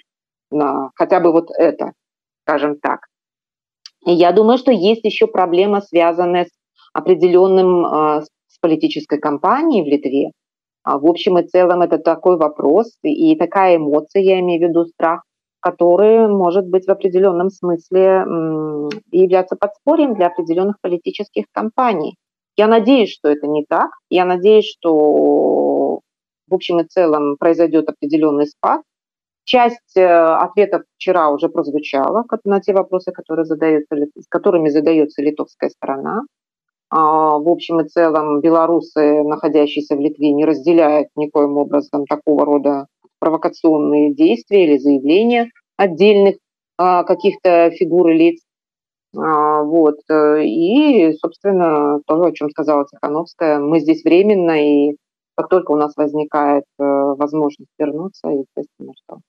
хотя 0.94 1.20
бы 1.20 1.32
вот 1.32 1.48
это, 1.56 1.92
скажем 2.42 2.78
так. 2.78 3.00
И 4.06 4.12
я 4.12 4.32
думаю, 4.32 4.58
что 4.58 4.72
есть 4.72 5.04
еще 5.04 5.26
проблема, 5.26 5.80
связанная 5.80 6.46
с 6.46 6.50
определенным 6.92 7.84
а, 7.84 8.22
с 8.22 8.58
политической 8.60 9.18
кампанией 9.18 9.82
в 9.82 9.86
Литве. 9.86 10.30
А, 10.84 10.98
в 10.98 11.06
общем 11.06 11.38
и 11.38 11.46
целом 11.46 11.82
это 11.82 11.98
такой 11.98 12.36
вопрос 12.36 12.96
и 13.02 13.36
такая 13.36 13.76
эмоция, 13.76 14.22
я 14.22 14.40
имею 14.40 14.64
в 14.64 14.68
виду 14.68 14.84
страх, 14.86 15.22
который 15.60 16.28
может 16.28 16.66
быть 16.66 16.86
в 16.86 16.90
определенном 16.90 17.50
смысле 17.50 18.24
являться 19.10 19.56
подспорьем 19.56 20.14
для 20.14 20.28
определенных 20.28 20.80
политических 20.80 21.44
кампаний. 21.52 22.16
Я 22.56 22.68
надеюсь, 22.68 23.12
что 23.12 23.28
это 23.28 23.46
не 23.46 23.64
так. 23.64 23.90
Я 24.08 24.24
надеюсь, 24.24 24.66
что 24.66 26.00
в 26.48 26.54
общем 26.54 26.80
и 26.80 26.84
целом 26.84 27.36
произойдет 27.36 27.88
определенный 27.88 28.46
спад 28.46 28.82
Часть 29.48 29.96
э, 29.96 30.04
ответов 30.04 30.82
вчера 30.96 31.30
уже 31.30 31.48
прозвучала 31.48 32.22
на 32.44 32.60
те 32.60 32.74
вопросы, 32.74 33.12
которые 33.12 33.46
задаются, 33.46 33.96
с 33.96 34.28
которыми 34.28 34.68
задается 34.68 35.22
литовская 35.22 35.70
сторона. 35.70 36.20
А, 36.90 37.38
в 37.38 37.48
общем 37.48 37.80
и 37.80 37.88
целом 37.88 38.42
белорусы, 38.42 39.22
находящиеся 39.22 39.96
в 39.96 40.00
Литве, 40.00 40.32
не 40.32 40.44
разделяют 40.44 41.08
никоим 41.16 41.56
образом 41.56 42.04
такого 42.04 42.44
рода 42.44 42.88
провокационные 43.20 44.14
действия 44.14 44.64
или 44.66 44.76
заявления 44.76 45.48
отдельных 45.78 46.36
а, 46.76 47.04
каких-то 47.04 47.70
фигур 47.70 48.10
и 48.10 48.18
лиц. 48.18 48.42
А, 49.16 49.62
вот. 49.62 49.96
Э, 50.10 50.44
и, 50.44 51.14
собственно, 51.14 52.00
то, 52.06 52.22
о 52.22 52.32
чем 52.32 52.50
сказала 52.50 52.84
Тихановская, 52.84 53.60
мы 53.60 53.80
здесь 53.80 54.04
временно, 54.04 54.62
и 54.62 54.96
как 55.36 55.48
только 55.48 55.72
у 55.72 55.76
нас 55.76 55.96
возникает 55.96 56.64
э, 56.78 56.82
возможность 56.84 57.72
вернуться, 57.78 58.28
естественно, 58.28 58.92
что 59.04 59.20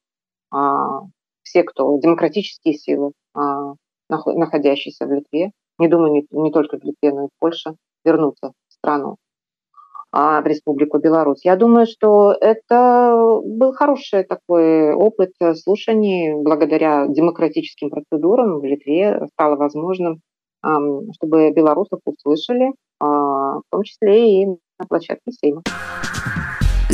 все, 1.44 1.64
кто 1.64 1.98
демократические 2.00 2.76
силы, 2.76 3.12
а, 3.34 3.74
находящиеся 4.10 5.06
в 5.06 5.12
Литве, 5.12 5.52
не 5.78 5.88
думаю, 5.88 6.12
не, 6.12 6.28
не 6.32 6.52
только 6.52 6.78
в 6.78 6.84
Литве, 6.84 7.12
но 7.14 7.26
и 7.26 7.28
в 7.28 7.40
Польше, 7.40 7.76
вернуться 8.06 8.52
в 8.68 8.74
страну, 8.74 9.18
а, 10.12 10.42
в 10.42 10.46
Республику 10.46 11.00
Беларусь. 11.00 11.46
Я 11.46 11.56
думаю, 11.56 11.86
что 11.88 12.34
это 12.40 13.40
был 13.44 13.74
хороший 13.74 14.24
такой 14.24 14.94
опыт 14.94 15.32
слушаний. 15.56 16.34
Благодаря 16.34 17.08
демократическим 17.08 17.90
процедурам 17.90 18.60
в 18.60 18.64
Литве 18.66 19.28
стало 19.34 19.56
возможным, 19.56 20.22
чтобы 21.14 21.52
белорусов 21.52 22.02
услышали, 22.06 22.74
в 23.00 23.64
том 23.72 23.84
числе 23.84 24.44
и 24.44 24.46
на 24.48 24.86
площадке 24.88 25.32
Сейма. 25.32 25.64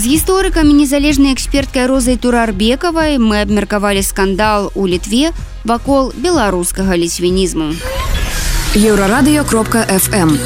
Гісторыкамі 0.05 0.69
незалежнай 0.77 1.33
эксперткай 1.33 1.88
розай 1.89 2.13
турарбекавай 2.21 3.17
мы 3.17 3.41
абмеркавалі 3.41 4.05
скандал 4.05 4.69
у 4.77 4.85
літве 4.85 5.33
вакол 5.65 6.13
беларускага 6.13 6.93
ліцвінізму. 6.93 7.74
Еўрарадыё 8.77 9.41
кропка 9.50 9.81
FM. 9.89 10.38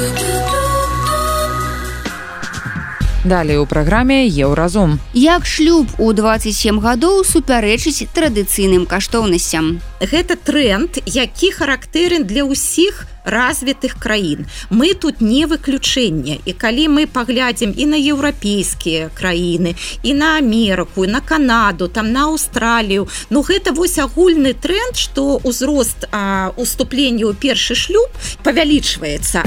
Далей 3.24 3.58
у 3.58 3.66
праграме 3.66 4.26
еўразум. 4.26 4.98
Як 5.12 5.44
шлюб 5.46 5.86
у 5.98 6.12
27 6.12 6.80
гадоў 6.80 7.20
супярэчыць 7.24 8.08
традыцыйным 8.16 8.86
каштоўнасцям. 8.88 9.80
Гэта 10.00 10.40
тренд, 10.40 10.96
які 11.04 11.52
характэрен 11.52 12.24
для 12.24 12.48
ўсіх 12.48 13.04
развітых 13.28 14.00
краін. 14.00 14.48
Мы 14.70 14.94
тут 14.94 15.20
не 15.20 15.44
выключэнне. 15.44 16.40
І 16.48 16.52
калі 16.56 16.88
мы 16.88 17.04
паглядзім 17.04 17.76
і 17.76 17.92
на 17.92 18.00
еўрапейскія 18.00 19.12
краіны, 19.12 19.76
і 20.02 20.14
на 20.14 20.40
Амерыку, 20.40 21.04
на 21.04 21.20
Канаду, 21.20 21.88
там 21.88 22.12
на 22.12 22.32
Аўстралію, 22.32 23.08
ну 23.28 23.44
гэта 23.44 23.76
вось 23.76 24.00
агульны 24.00 24.56
тренд, 24.56 24.96
што 24.96 25.36
ўзрост 25.44 26.08
уступлення 26.56 27.28
ў 27.28 27.36
першы 27.36 27.76
шлюб 27.76 28.08
павялічваецца. 28.40 29.44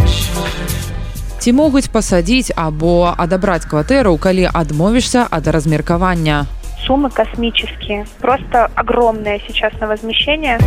Ці 1.43 1.51
могуць 1.51 1.91
пасадзіць 1.91 2.55
або 2.55 3.11
адабраць 3.19 3.67
кватэру 3.67 4.15
калі 4.15 4.47
адмовішся 4.47 5.27
ад 5.27 5.47
размеркавання 5.51 6.45
Суммы 6.87 7.09
космические. 7.09 8.05
Просто 8.19 8.69
огромное 8.75 9.41
сейчас 9.47 9.73
на 9.79 9.87
возмещение. 9.87 10.59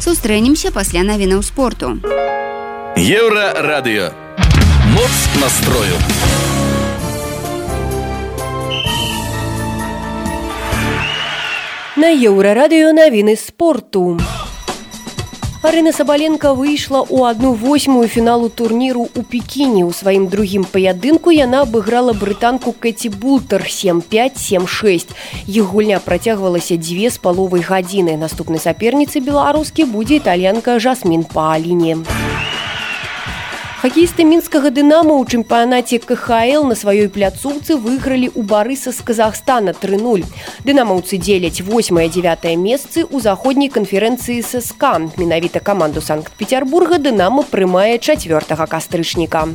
Сустрэнемся 0.00 0.72
пасля 0.72 1.04
навінаў 1.04 1.42
спорту. 1.42 2.00
Еўра 2.96 3.52
радыё. 3.64 4.12
Моц 4.92 5.16
настрою. 5.40 5.96
На 11.96 12.08
еўрарадыё 12.12 12.92
навіны 12.92 13.36
спорту. 13.36 14.18
Арына 15.62 15.92
Сабаленко 15.92 16.54
выйшла 16.54 17.06
ў 17.06 17.30
одну 17.30 17.52
восьмую 17.54 18.08
фіналу 18.10 18.48
турніру 18.50 19.06
ў 19.14 19.22
пекіне 19.22 19.86
у 19.86 19.94
сваім 19.94 20.26
другім 20.26 20.66
паядынку 20.66 21.30
яна 21.30 21.62
абыграла 21.62 22.12
брытанку 22.18 22.74
Кэці 22.74 23.14
Бултер 23.14 23.62
7576 23.62 25.14
іх 25.46 25.64
гульня 25.70 26.02
працягвалася 26.02 26.74
дзве 26.74 27.14
з 27.14 27.22
паловай 27.22 27.62
гадзіны 27.62 28.18
наступнай 28.18 28.58
саперніцы 28.58 29.22
беларускі 29.22 29.86
будзе 29.86 30.18
італьянка 30.18 30.82
жасмін 30.82 31.22
па 31.30 31.54
аліне 31.54 32.02
хакеісты 33.82 34.22
мінскага 34.22 34.70
дынама 34.70 35.16
ў 35.18 35.26
чэмпіянаце 35.26 35.98
кхл 36.06 36.66
на 36.70 36.76
сваёй 36.78 37.08
пляцоўцы 37.10 37.74
выйгралі 37.74 38.30
ў 38.30 38.46
барыса 38.46 38.94
з 38.94 39.02
казахстана 39.02 39.74
30 39.74 40.22
дынамаўцы 40.62 41.18
дзеляць 41.18 41.66
8 41.66 41.98
9 41.98 42.46
месцы 42.62 43.02
ў 43.02 43.18
заходняй 43.26 43.74
канферэнцыі 43.74 44.38
сска 44.46 44.94
менавіта 45.18 45.58
каманду 45.58 45.98
санкт-петербурга 45.98 47.02
дынама 47.02 47.42
прымае 47.42 47.98
4 47.98 48.70
кастрычніка 48.70 49.48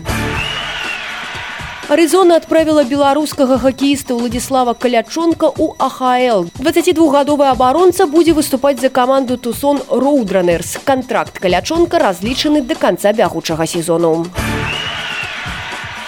Арызона 1.87 2.35
адправіла 2.35 2.83
беларускага 2.83 3.55
хакеіста 3.63 4.15
Владіслава 4.19 4.73
Калячонка 4.75 5.47
ў 5.47 5.71
АХЛ. 5.79 6.51
22гадовы 6.59 7.47
абаронца 7.47 8.03
будзе 8.11 8.35
выступаць 8.35 8.83
за 8.83 8.91
каманду 8.91 9.37
Тусон 9.39 9.79
Роудранерс. 9.87 10.83
Кантракт 10.83 11.39
Калячонка 11.39 11.95
разлічаны 12.03 12.59
да 12.67 12.75
канца 12.75 13.15
бягучага 13.15 13.63
сезону. 13.63 14.27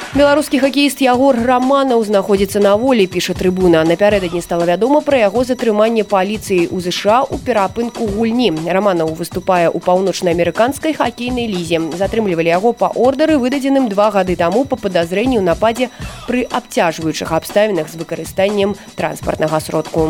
Беларускі 0.09 0.57
хакеіст 0.57 1.03
Ягор 1.05 1.37
Раманаў 1.37 2.01
знаходзіцца 2.01 2.57
на 2.57 2.73
волі, 2.81 3.05
піша 3.05 3.35
трыбуна. 3.37 3.83
Напярэдадні 3.85 4.41
стала 4.41 4.65
вядома 4.65 5.05
пра 5.05 5.21
яго 5.21 5.45
затрыманне 5.45 6.01
паліцыі 6.01 6.65
ў 6.65 6.81
ЗША 6.81 7.29
ў 7.29 7.37
перапынку 7.45 8.09
гульні. 8.17 8.49
Раманаў 8.65 9.13
выступае 9.13 9.69
ў 9.69 9.77
паўночна-амерыканскай 9.77 10.97
хакейнай 10.97 11.45
лізе. 11.45 11.77
Затрымлівалі 11.93 12.49
яго 12.49 12.73
па 12.73 12.89
ордары, 12.89 13.37
выдадзеным 13.37 13.85
два 13.85 14.09
гады 14.09 14.33
таму 14.33 14.65
па 14.65 14.81
падазрэнню 14.81 15.45
нападзе 15.45 15.93
пры 16.25 16.41
абцяжваючых 16.49 17.29
абставінах 17.29 17.85
з 17.85 18.01
выкарыстаннем 18.01 18.73
транспартнага 18.97 19.61
сродку. 19.61 20.09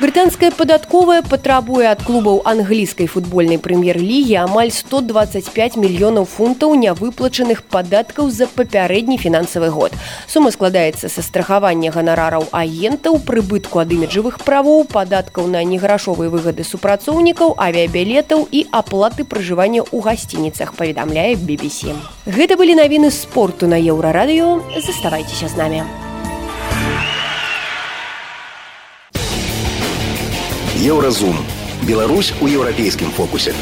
Брытанская 0.00 0.50
падатковая 0.50 1.22
патрабуе 1.22 1.86
ад 1.86 2.00
клубаў 2.02 2.40
англійскай 2.50 3.06
футбольнай 3.06 3.60
прэм'ер-лігі 3.62 4.34
амаль 4.42 4.72
125 4.74 5.76
мільёнаў 5.78 6.26
фунтаў 6.26 6.74
нявыплачаных 6.74 7.62
падаткаў 7.62 8.26
за 8.26 8.48
папярэдні 8.50 9.18
фінансавы 9.22 9.68
год. 9.70 9.94
Сума 10.26 10.50
складаецца 10.50 11.06
са 11.06 11.22
страхавання 11.22 11.94
ганарараў 11.94 12.50
агентаў, 12.50 13.22
прыбытку 13.22 13.78
ад 13.78 13.94
іміджавых 13.94 14.42
правоў, 14.42 14.82
падаткаў 14.90 15.46
на 15.46 15.62
неграшовыя 15.62 16.26
выгады 16.26 16.66
супрацоўнікаў, 16.66 17.54
авіябілетаў 17.54 18.48
і 18.50 18.66
аплаты 18.74 19.22
пражывання 19.22 19.86
ў 19.86 20.02
гасцініцах, 20.02 20.74
паведамляе 20.74 21.38
BBC. 21.38 21.94
Гэта 22.26 22.58
былі 22.58 22.74
навіны 22.82 23.14
спорту 23.14 23.70
на 23.70 23.78
еўрарадыё, 23.78 24.58
заставайцеся 24.74 25.46
з 25.46 25.54
намі. 25.54 25.86
Еўразум. 30.84 31.36
Беларусь 31.88 32.34
у 32.42 32.46
еўрапейскім 32.46 33.08
фокусе. 33.16 33.54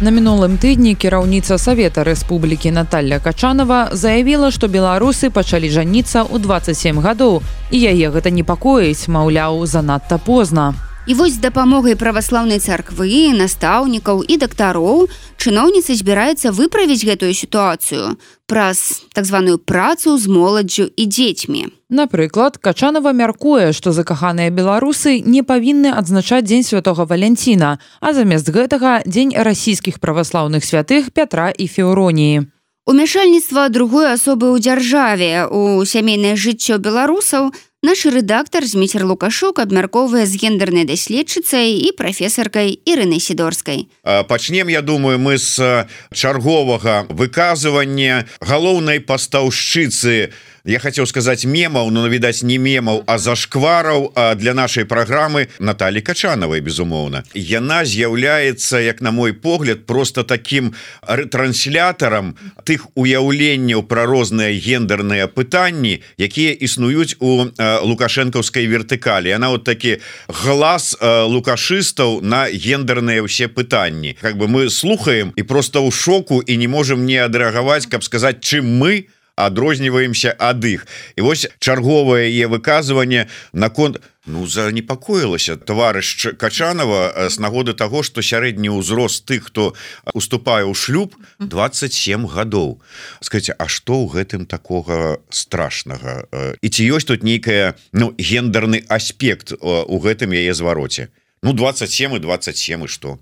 На 0.00 0.08
мінулым 0.08 0.56
тыдні 0.56 0.94
кіраўніца 0.96 1.58
савета 1.60 2.04
рэспублікі 2.08 2.72
Наталля 2.72 3.18
Качанова 3.20 3.92
заявіла, 3.92 4.48
што 4.48 4.64
беларусы 4.64 5.28
пачалі 5.28 5.68
жаніцца 5.68 6.24
ў 6.24 6.40
27 6.40 7.04
гадоў 7.04 7.42
і 7.68 7.78
яе 7.84 8.08
гэта 8.08 8.32
непакоіць, 8.32 9.12
маўляў, 9.12 9.66
занадта 9.68 10.16
позна. 10.16 10.72
І 11.08 11.14
вось 11.14 11.32
з 11.32 11.40
дапамогай 11.40 11.96
праваслаўнай 11.96 12.60
царквы, 12.60 13.32
настаўнікаў 13.32 14.28
і 14.28 14.34
дактароў 14.36 15.06
чыноўніца 15.40 15.96
збіраецца 15.96 16.52
выправіць 16.52 17.00
гэтую 17.00 17.32
сітуацыю 17.32 18.20
праз 18.44 19.08
так 19.16 19.24
званую 19.24 19.56
працу 19.56 20.18
з 20.20 20.28
моладдзю 20.28 20.84
і 20.92 21.04
дзецьмі. 21.08 21.72
Напрыклад, 21.88 22.60
Качанова 22.60 23.16
мяркуе, 23.16 23.72
што 23.72 23.96
закаханыя 23.96 24.52
беларусы 24.52 25.24
не 25.24 25.40
павінны 25.40 25.96
адзначаць 25.96 26.44
дзень 26.44 26.68
святого 26.68 27.08
Валенціна, 27.08 27.80
а 28.04 28.12
замест 28.12 28.52
гэтага 28.52 29.00
дзень 29.08 29.32
расійскіх 29.32 30.04
праваслаўных 30.04 30.60
святых 30.60 31.08
Пятра 31.16 31.48
і 31.48 31.72
феўроніі. 31.72 32.52
Умяшальніцтва 32.88 33.68
другой 33.72 34.12
асобы 34.12 34.52
ў 34.52 34.60
дзяржаве 34.60 35.48
у 35.48 35.84
сямейнае 35.88 36.36
жыццё 36.36 36.76
беларусаў 36.76 37.52
Наш 37.78 38.10
рэдактар 38.10 38.66
Зміцер 38.66 39.06
Лукашук 39.06 39.62
абмяркоўвае 39.62 40.26
з 40.26 40.34
гендернай 40.34 40.82
даследчыцай 40.82 41.78
і 41.78 41.94
прафесаркай 41.94 42.74
Ірынай 42.74 43.22
сідорскай. 43.22 43.86
Пачнем, 44.02 44.66
я 44.66 44.82
думаю, 44.82 45.22
мы 45.22 45.38
з 45.38 45.86
чарговага 46.10 47.06
выказывання 47.06 48.26
галоўнай 48.42 48.98
пастаўшчыцы, 48.98 50.34
я 50.68 50.78
хотел 50.78 51.06
сказать 51.06 51.44
мемаў 51.44 51.90
но 51.90 52.08
відаць 52.08 52.42
не 52.42 52.58
мемаў 52.58 53.02
а 53.06 53.18
зашквараў 53.18 54.12
для 54.36 54.54
нашай 54.54 54.84
праграмы 54.84 55.48
Наталі 55.58 56.00
качанавай 56.04 56.60
безумоўна 56.60 57.24
яна 57.34 57.84
з'яўляецца 57.88 58.84
як 58.84 59.00
на 59.00 59.10
мой 59.10 59.32
погляд 59.32 59.86
просто 59.86 60.24
таким 60.24 60.74
ретранслятарам 61.02 62.36
тых 62.64 62.86
уяўленняў 62.94 63.82
пра 63.88 64.04
розныя 64.04 64.52
гендерныя 64.52 65.26
пытанні 65.26 66.04
якія 66.18 66.52
існуюць 66.52 67.16
у 67.18 67.48
лукашэнкаўскай 67.58 68.66
вертыкалі. 68.66 69.32
Она 69.32 69.48
вот 69.48 69.64
такі 69.64 69.98
глаз 70.28 70.96
лукашыстаў 71.00 72.20
на 72.20 72.48
гендерныя 72.50 73.24
ўсе 73.24 73.48
пытанні. 73.48 74.16
Как 74.20 74.36
бы 74.36 74.48
мы 74.48 74.70
слухаем 74.70 75.32
і 75.36 75.42
просто 75.42 75.80
ў 75.80 75.90
шоку 75.90 76.40
і 76.44 76.56
не 76.56 76.68
можем 76.68 77.06
не 77.06 77.16
адрэагаваць 77.16 77.86
каб 77.86 78.04
сказаць 78.04 78.40
чым 78.44 78.68
мы 78.68 79.08
у 79.08 79.17
адрозніваемся 79.38 80.34
ад 80.38 80.64
іх. 80.64 80.86
І 81.16 81.22
вось 81.22 81.46
чарговае 81.58 82.26
е 82.26 82.46
выказыванне 82.50 83.30
наконт 83.52 84.02
ну 84.26 84.46
занепакоілася 84.46 85.56
таварыш 85.56 86.34
качанова 86.36 87.30
з 87.30 87.38
нагоды 87.38 87.72
того 87.72 88.02
что 88.02 88.20
сярэдні 88.22 88.68
ўзрост 88.74 89.24
тых 89.24 89.48
хто 89.48 89.72
уступае 90.12 90.66
ў 90.66 90.74
шлюб 90.74 91.14
27 91.38 92.26
гадоў. 92.26 92.82
Скажите 93.20 93.54
А 93.58 93.68
что 93.68 94.04
ў 94.04 94.10
гэтым 94.12 94.46
такого 94.46 95.22
страшнага? 95.30 96.26
І 96.60 96.68
ці 96.68 96.82
ёсць 96.90 97.06
тут 97.06 97.22
нейкая 97.22 97.78
ну 97.92 98.12
гендерны 98.18 98.84
аспект 98.88 99.54
у 99.62 99.96
гэтым 100.02 100.34
яе 100.34 100.52
звароце? 100.54 101.08
Ну 101.42 101.52
27 101.52 102.16
і 102.16 102.18
27 102.18 102.84
і 102.84 102.88
что 102.88 103.18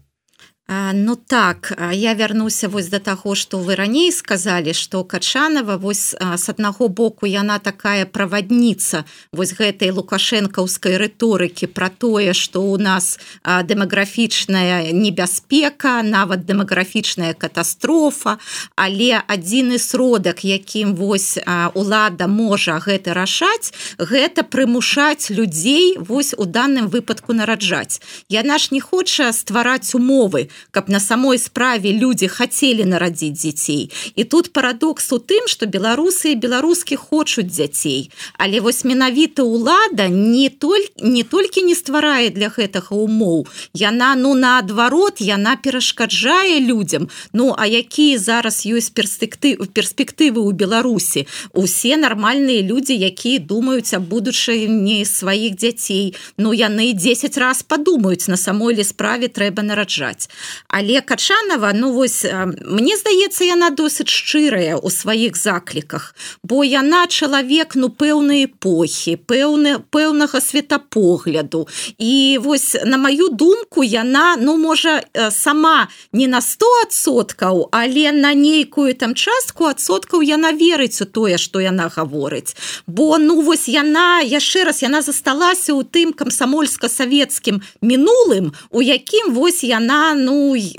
Ну 0.68 1.16
так 1.16 1.72
я 1.92 2.14
вярнуся 2.14 2.68
вось 2.68 2.88
да 2.88 2.98
таго 2.98 3.34
што 3.38 3.58
вы 3.62 3.76
раней 3.78 4.10
сказалі 4.10 4.72
што 4.74 5.04
качанова 5.04 5.76
вось 5.78 6.10
с 6.18 6.48
аднаго 6.50 6.88
боку 6.88 7.26
яна 7.26 7.58
такая 7.62 8.02
правадніца 8.02 9.04
вось 9.30 9.54
гэтай 9.54 9.94
лукашэнкаўскай 9.94 10.98
рыторыкі 10.98 11.70
пра 11.70 11.86
тое 11.86 12.34
што 12.34 12.66
ў 12.66 12.82
нас 12.82 13.22
дэмаграфічная 13.46 14.90
небяспека 14.90 16.02
нават 16.02 16.42
дэмаграфічная 16.50 17.38
катастрофа 17.38 18.42
але 18.74 19.22
адзіны 19.22 19.78
сродак 19.78 20.42
якім 20.42 20.98
вось 20.98 21.38
лада 21.78 22.26
можа 22.26 22.82
гэта 22.82 23.14
рашаць 23.14 23.70
гэта 24.02 24.42
прымушаць 24.42 25.30
людзей 25.30 25.94
вось 26.02 26.34
у 26.34 26.44
данным 26.44 26.90
выпадку 26.90 27.38
нараджаць. 27.38 28.02
Яна 28.28 28.58
ж 28.58 28.74
не 28.74 28.80
хоча 28.82 29.30
ствараць 29.30 29.94
умовы 29.94 30.50
каб 30.70 30.88
на 30.88 31.00
самой 31.00 31.38
справе 31.38 31.92
люди 31.92 32.26
хотели 32.26 32.84
нарадзіць 32.84 33.38
дзяцей. 33.38 33.90
І 34.14 34.24
тут 34.24 34.52
парадокс 34.52 35.12
у 35.12 35.18
тым 35.18 35.46
что 35.46 35.66
беларусы 35.66 36.34
беларускі 36.34 36.96
хочуць 36.96 37.46
дзяцей. 37.46 38.10
Але 38.38 38.60
вось 38.60 38.84
менавіта 38.84 39.42
ўлада 39.44 40.08
не 40.08 40.48
толь 40.48 40.86
не 41.00 41.22
толькі 41.22 41.62
не 41.62 41.74
стварае 41.74 42.30
для 42.30 42.48
гэтага 42.48 42.96
умоў 42.96 43.46
яна 43.74 44.14
ну 44.16 44.34
наадварот 44.34 45.20
яна 45.20 45.56
перашкаджае 45.56 46.60
людям 46.60 47.08
ну 47.32 47.54
а 47.58 47.66
якія 47.66 48.18
зараз 48.18 48.64
ёсць 48.66 48.90
перспектыв 48.90 49.66
перспектывы 49.72 50.40
ў 50.40 50.52
беларусі? 50.52 51.26
Усе 51.52 51.96
нармальныя 51.96 52.62
люди 52.62 52.92
якія 52.92 53.38
думаюць 53.38 53.94
о 53.94 54.00
будучай 54.00 54.66
не 54.68 55.04
сваіх 55.04 55.56
дзяцей. 55.56 56.14
Ну 56.36 56.52
яны 56.52 56.92
10 56.92 57.36
раз 57.38 57.62
падумаюць 57.62 58.28
на 58.28 58.36
самой 58.36 58.74
ли 58.74 58.84
справе 58.84 59.28
трэба 59.28 59.62
нараджаць 59.62 60.28
але 60.68 61.00
качанова 61.00 61.72
ну 61.74 61.92
вось 61.92 62.24
мне 62.64 62.96
здаецца 62.96 63.44
яна 63.44 63.70
досыць 63.70 64.10
шчырая 64.10 64.76
у 64.76 64.90
сваіх 64.90 65.36
закліках 65.36 66.14
бо 66.42 66.64
яна 66.64 67.06
чалавек 67.06 67.76
ну 67.76 67.88
пэўнай 67.88 68.46
эпохі 68.46 69.16
пэўны 69.26 69.78
пэўнага 69.90 70.40
светапогляду. 70.40 71.66
І 71.98 72.38
вось 72.42 72.76
на 72.84 72.98
маю 72.98 73.28
думку 73.28 73.82
яна 73.84 74.36
ну 74.36 74.56
можа 74.56 75.02
сама 75.30 75.88
не 76.12 76.26
на 76.26 76.40
100соткаў 76.40 77.68
але 77.72 78.12
на 78.12 78.34
нейкую 78.34 78.94
там 78.94 79.14
частку 79.14 79.66
адсоткаў 79.70 80.22
яна 80.22 80.52
верыць 80.52 81.00
у 81.02 81.06
тое 81.06 81.38
што 81.38 81.60
яна 81.60 81.88
гаворыць. 81.88 82.56
Бо 82.86 83.18
ну 83.18 83.40
вось 83.40 83.68
яна 83.68 84.20
яшчэ 84.20 84.64
раз 84.64 84.82
яна 84.82 85.02
засталася 85.02 85.72
ў 85.74 85.82
тым 85.84 86.12
камсамольска-савецкім 86.12 87.62
мінулым 87.82 88.52
у 88.70 88.82
якім 88.82 89.34
вось 89.34 89.64
яна 89.64 90.14
ну 90.14 90.35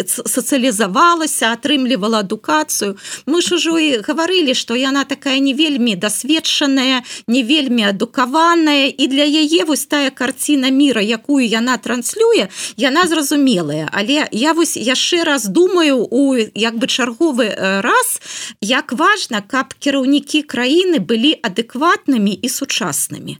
сацыялізавалася 0.07 1.51
атрымлівала 1.55 2.23
адукацыю 2.25 2.97
мы 3.25 3.41
ж 3.41 3.55
ужо 3.57 3.77
і 3.77 3.89
гаварылі 4.07 4.53
што 4.53 4.75
яна 4.75 5.03
такая 5.03 5.39
не 5.39 5.53
вельмі 5.53 5.95
дасведчаная 5.95 7.03
не 7.27 7.41
вельмі 7.43 7.89
адукаваная 7.91 8.87
і 8.91 9.07
для 9.07 9.25
яе 9.25 9.63
вось 9.65 9.85
тая 9.85 10.09
карціна 10.09 10.69
мира 10.71 11.01
якую 11.01 11.43
яна 11.45 11.77
транслюе 11.77 12.47
яна 12.77 13.07
зразумелая. 13.07 13.89
Але 13.91 14.27
я 14.31 14.53
вось 14.53 14.77
яшчэ 14.77 15.23
раз 15.23 15.45
думаю 15.45 16.07
у 16.09 16.35
як 16.37 16.75
бы 16.77 16.87
чарговы 16.87 17.49
раз 17.81 18.21
як 18.61 18.93
важна 18.93 19.41
каб 19.41 19.73
кіраўнікі 19.73 20.43
краіны 20.43 20.99
былі 20.99 21.33
адэкватнымі 21.41 22.33
і 22.33 22.49
сучаснымі 22.49 23.37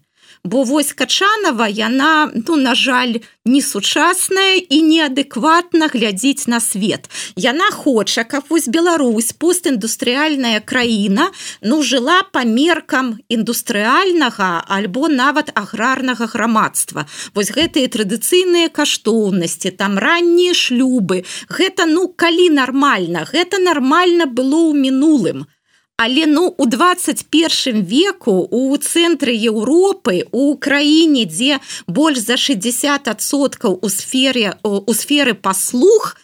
бо 0.47 0.63
вось 0.63 0.93
качанова 0.93 1.67
яна 1.67 2.31
ну 2.33 2.55
на 2.55 2.73
жаль 2.75 3.19
не 3.45 3.61
сучасная 3.61 4.59
і 4.59 4.79
неадэкватна 4.83 5.87
глядзіць 5.91 6.47
на 6.47 6.59
свет. 6.63 7.09
Яна 7.35 7.67
хоча 7.71 8.23
каб 8.23 8.47
вось 8.49 8.67
Беларусь 8.67 9.33
постіндустрыальная 9.33 10.59
краіна 10.59 11.29
ну 11.61 11.81
жыла 11.83 12.23
по 12.31 12.45
меркам 12.47 13.19
індустрыальнага 13.27 14.63
альбо 14.67 15.07
нават 15.11 15.51
аграрнага 15.55 16.27
грамадства. 16.31 17.07
Вось 17.35 17.51
гэтыя 17.51 17.91
традыцыйныя 17.91 18.71
каштоўнасці 18.71 19.75
там 19.75 19.99
раннія 19.99 20.55
шлюбы. 20.55 21.23
Гэта 21.51 21.85
ну 21.91 22.07
калі 22.07 22.49
нармальна? 22.55 23.27
Гэта 23.27 23.59
нармальна 23.59 24.31
было 24.31 24.71
ў 24.71 24.73
мінулым. 24.79 25.43
то 25.43 25.56
Але 25.97 26.27
ну 26.27 26.53
у 26.57 26.65
21 26.65 27.81
веку 27.81 28.47
у 28.51 28.77
цэнтры 28.77 29.33
Еўропы 29.33 30.29
у 30.31 30.53
краіне 30.55 31.25
дзе 31.25 31.57
больш 31.87 32.21
за 32.21 32.37
60соткаў 32.37 33.79
у 33.81 33.89
сфере 33.89 34.53
у 34.61 34.93
сферы 34.93 35.33
паслуг 35.33 36.15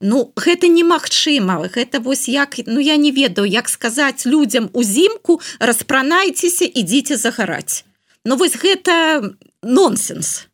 ну 0.00 0.30
гэта 0.36 0.68
немагчыма. 0.68 1.58
Гэта 1.74 1.98
вось 1.98 2.28
як 2.28 2.54
ну 2.66 2.78
я 2.78 2.94
не 2.96 3.10
ведаю 3.10 3.50
як 3.50 3.68
сказаць 3.68 4.26
людзям 4.26 4.70
узімку 4.72 5.40
распранайцеся 5.58 6.64
ідзіце 6.64 7.16
загараць 7.16 7.84
Ну 8.24 8.36
вось 8.36 8.54
гэта 8.54 9.34
нонсенс 9.62 10.46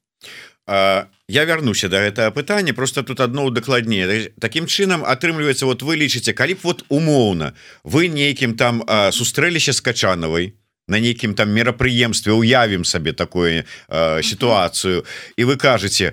я 1.32 1.44
вярнуся 1.48 1.88
до 1.88 2.04
гэтага 2.04 2.30
пытання 2.36 2.74
просто 2.76 3.02
тут 3.02 3.20
одно 3.20 3.48
дакладнее 3.50 4.32
таким 4.40 4.66
чынам 4.66 5.04
атрымліваецца 5.04 5.64
вот 5.64 5.82
вы 5.82 5.96
лічыце 5.96 6.36
калі 6.36 6.54
б 6.54 6.60
вот 6.62 6.84
умоўна 6.88 7.54
вы 7.84 8.08
нейкім 8.12 8.56
там 8.56 8.84
сустрэліся 9.12 9.72
с 9.72 9.80
качанавай 9.80 10.52
на 10.88 11.00
нейкім 11.00 11.34
там 11.34 11.48
мерапрыемстве 11.50 12.36
уявім 12.36 12.84
сабе 12.84 13.12
такое 13.12 13.64
сітуацыю 14.20 15.04
і 15.36 15.42
вы 15.48 15.56
кажаце 15.56 16.12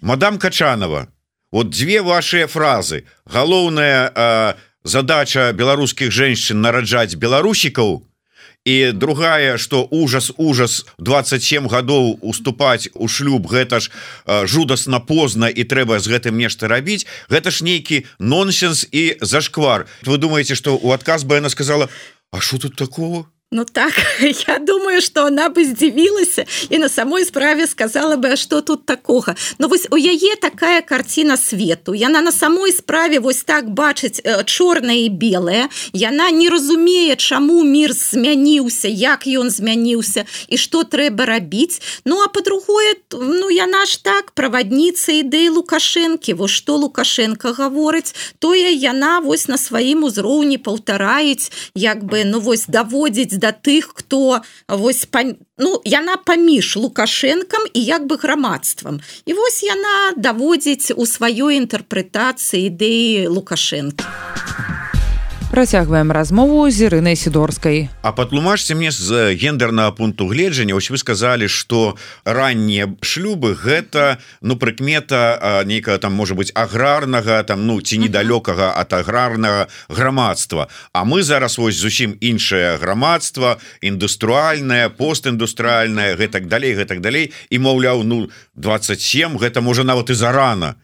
мадам 0.00 0.38
качанова 0.38 1.06
вот 1.52 1.70
две 1.70 2.02
ваши 2.02 2.46
фразы. 2.46 3.04
Галоўная 3.24 4.56
задача 4.84 5.52
беларускіх 5.52 6.10
женщин 6.10 6.60
нараджаць 6.60 7.14
беларусікаў 7.14 8.02
і 8.66 8.92
другая 8.92 9.56
что 9.58 9.86
ужас 9.90 10.32
ужас 10.36 10.84
27 10.98 11.70
гадоў 11.70 12.18
уступаць 12.20 12.90
у 12.94 13.06
шлюб 13.06 13.46
гэта 13.46 13.80
ж 13.80 13.90
жудасна 14.26 14.98
позна 14.98 15.46
і 15.46 15.62
трэба 15.62 16.02
з 16.02 16.10
гэтым 16.10 16.34
нешта 16.34 16.66
рабіць 16.66 17.06
гэта 17.30 17.54
ж 17.54 17.62
нейкі 17.62 18.04
нонсенс 18.18 18.82
і 18.90 19.16
зашквар. 19.22 19.86
Вы 20.02 20.18
думаете 20.18 20.58
что 20.58 20.76
у 20.76 20.90
адказ 20.90 21.22
бы 21.22 21.38
яна 21.38 21.48
сказала 21.48 21.88
А 22.32 22.40
что 22.40 22.58
тут 22.58 22.76
такого 22.76 23.30
Ну 23.52 23.64
так 23.64 23.92
я 24.48 24.58
думаю 24.58 25.00
что 25.00 25.26
она 25.26 25.48
бы 25.48 25.64
здзівілася 25.64 26.44
і 26.68 26.78
на 26.78 26.88
самой 26.88 27.24
справе 27.24 27.66
сказала 27.66 28.16
бы 28.16 28.36
что 28.36 28.60
тут 28.60 28.86
такога 28.86 29.36
но 29.58 29.68
вось 29.68 29.86
у 29.90 29.96
яе 29.96 30.34
такая 30.40 30.82
картина 30.82 31.36
свету 31.36 31.94
яна 31.94 32.20
на 32.20 32.32
самой 32.32 32.72
справе 32.72 33.20
вось 33.20 33.44
так 33.44 33.70
бачыць 33.70 34.20
э, 34.24 34.42
чорная 34.44 34.96
і 35.06 35.08
белая 35.08 35.68
яна 35.92 36.30
не 36.30 36.48
разумее 36.48 37.14
чаму 37.14 37.62
мир 37.62 37.92
змяніўся 37.92 38.88
як 38.88 39.26
ён 39.26 39.50
змяніўся 39.50 40.26
і 40.48 40.56
что 40.58 40.82
трэба 40.82 41.26
рабіць. 41.26 41.80
Ну 42.04 42.22
а 42.22 42.28
по-другое 42.28 42.94
ну 43.12 43.50
яна 43.50 43.86
ж 43.86 44.02
так 44.02 44.32
правадніца 44.32 45.12
ідэі 45.22 45.54
лукашэнкі. 45.54 46.34
Во 46.34 46.48
что 46.48 46.76
лукашенко 46.82 47.54
гаворыць 47.54 48.14
тое 48.38 48.74
яна 48.74 49.20
вось 49.20 49.46
на 49.46 49.58
сваім 49.58 50.02
узроўні 50.02 50.58
паўтараюць 50.58 51.52
як 51.74 52.02
бы 52.02 52.24
ну 52.26 52.40
вось 52.40 52.66
даводзіць 52.66 53.35
да 53.36 53.52
тых 53.52 53.92
хто 53.94 54.40
вось 54.68 55.06
па, 55.06 55.24
ну 55.58 55.80
яна 55.84 56.16
паміж 56.16 56.76
лукашэнкам 56.76 57.68
і 57.72 57.80
як 57.80 58.06
бы 58.06 58.16
грамадствам 58.20 59.00
і 59.24 59.32
вось 59.32 59.62
яна 59.62 60.12
даводзіць 60.16 60.92
у 60.96 61.06
сваёй 61.06 61.60
інтэрпрэтацыі 61.62 62.66
ідэі 62.68 63.28
лукашэнкі 63.32 64.75
Працягваем 65.50 66.10
размову 66.10 66.66
з 66.70 66.90
ірынай 66.90 67.14
сідорскай. 67.14 67.88
А 68.02 68.10
патлумажце 68.12 68.74
мне 68.74 68.90
з 68.90 69.38
гендернага 69.38 69.94
пункту 69.94 70.26
гледжання 70.26 70.74
ось 70.74 70.90
вы 70.90 70.98
сказалі 70.98 71.46
что 71.46 71.94
раннія 72.26 72.90
шлюбы 73.00 73.54
гэта 73.54 74.18
ну 74.42 74.58
прыкмета 74.58 75.62
нейкая 75.64 75.98
там 75.98 76.18
можа 76.18 76.34
быть 76.34 76.50
аграрнага 76.54 77.46
там 77.46 77.62
ну 77.66 77.80
ці 77.80 77.94
недалёкага 77.98 78.74
ад 78.74 78.92
аграрнага 78.92 79.70
грамадства. 79.88 80.66
А 80.92 81.04
мы 81.04 81.22
зараз 81.22 81.58
вось 81.58 81.78
зусім 81.78 82.18
іншае 82.20 82.76
грамадства 82.82 83.56
індустрыальнае 83.80 84.90
постіндустрыальнае 84.90 86.18
гэтак 86.18 86.50
далей 86.50 86.74
гэтак 86.74 87.00
далей. 87.00 87.30
І 87.50 87.62
маўляў 87.62 88.02
ну 88.02 88.28
27 88.58 89.38
гэта 89.38 89.62
можа 89.62 89.84
нават 89.84 90.10
і 90.10 90.14
зарана. 90.14 90.74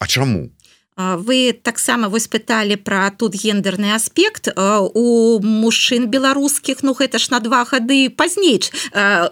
А 0.00 0.06
чаму 0.06 0.55
вы 0.96 1.52
таксама 1.52 2.08
вось 2.08 2.28
пыталі 2.28 2.76
про 2.76 3.10
тут 3.10 3.34
гендерны 3.34 3.92
аспект 3.94 4.48
у 4.56 5.40
мужчын 5.42 6.08
беларускіх 6.08 6.82
Ну 6.82 6.92
гэта 6.94 7.18
ж 7.18 7.30
на 7.30 7.40
два 7.40 7.64
гады 7.64 8.10
пазней 8.10 8.62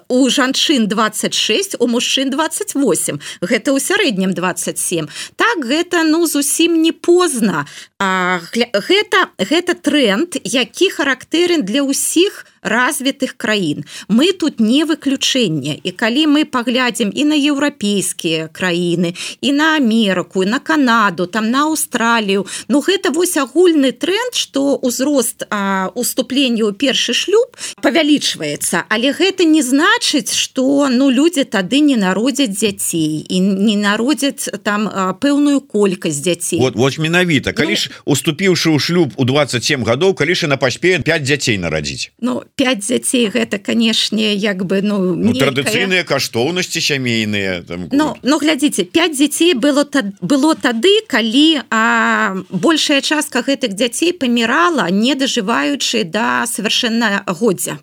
у 0.09 0.29
жанчын 0.29 0.88
26 0.88 1.77
у 1.81 1.87
мужчын 1.87 2.31
28 2.31 3.20
гэта 3.40 3.68
ў 3.72 3.79
сярэднім 3.81 4.37
27 4.37 5.09
так 5.37 5.64
гэта 5.64 6.05
ну 6.05 6.27
зусім 6.27 6.83
не 6.83 6.92
позна. 6.92 7.66
Гэта 7.98 9.33
гэта 9.38 9.72
тренд 9.74 10.37
які 10.44 10.90
характэрен 10.90 11.64
для 11.64 11.83
ўсіх 11.83 12.44
у 12.44 12.53
развітых 12.64 13.37
краін. 13.37 13.85
Мы 14.09 14.33
тут 14.33 14.59
не 14.61 14.85
выключэнне. 14.85 15.79
І 15.85 15.90
калі 15.92 16.27
мы 16.27 16.44
паглядзім 16.44 17.12
і 17.14 17.24
на 17.24 17.37
еўрапейскія 17.37 18.48
краіны 18.48 19.14
і 19.40 19.53
на 19.53 19.77
Амерыку 19.77 20.44
на 20.48 20.59
Канаду 20.59 21.27
там 21.27 21.50
на 21.50 21.68
Аўстралію 21.68 22.46
Ну 22.68 22.81
гэта 22.81 23.12
вось 23.12 23.37
агульны 23.37 23.92
тренд 23.92 24.35
что 24.35 24.81
ўзрост 24.81 25.44
уступлення 25.94 26.64
ў 26.64 26.72
першы 26.72 27.12
шлюб 27.12 27.53
павялічваецца. 27.85 28.88
Але 28.88 29.12
гэта 29.12 29.44
не 29.44 29.61
значыць 29.61 30.33
что 30.33 30.88
ну 30.88 31.11
людзі 31.11 31.44
тады 31.44 31.85
не 31.85 31.96
народзяць 31.96 32.57
дзяцей 32.57 33.27
і 33.29 33.40
не 33.40 33.77
народзяць 33.77 34.48
там 34.64 34.88
пэўную 35.20 35.61
колькасць 35.61 36.24
дзяцей. 36.24 36.59
Вот 36.59 36.77
вось 36.77 36.98
менавіта. 36.98 37.53
Калі 37.53 37.77
ж 37.77 37.92
ну, 37.92 38.16
уступіўшы 38.16 38.72
ў 38.72 38.79
шлюб 38.81 39.12
у 39.16 39.24
27 39.29 39.85
гадоў 39.85 40.14
калі 40.16 40.35
ж 40.35 40.48
на 40.48 40.57
паспеет 40.57 41.05
5 41.05 41.22
дзяцей 41.22 41.59
нарадзіць? 41.59 42.16
Ну 42.20 42.42
5 42.56 42.78
дзяцей 42.78 43.28
гэта 43.28 43.58
канешне 43.58 44.34
як 44.34 44.64
бы 44.64 44.80
ну, 44.82 45.14
ну 45.14 45.34
традыцыйныя 45.34 46.04
каштоўнасці 46.06 46.80
сямейныя 46.80 47.64
Ну 47.90 48.14
ну 48.22 48.38
глядзіце 48.38 48.84
5 48.84 49.16
дзяцей 49.16 49.54
было 49.54 49.84
тад, 49.84 50.14
было 50.20 50.54
тады 50.54 51.02
калі 51.08 51.62
а, 51.70 52.36
большая 52.50 53.00
частка 53.00 53.42
гэтых 53.42 53.74
дзяцей 53.74 54.12
памірала 54.12 54.86
не 54.90 55.14
дажываючы 55.14 56.04
да 56.04 56.46
совершенно 56.46 57.24
годдзя 57.26 57.78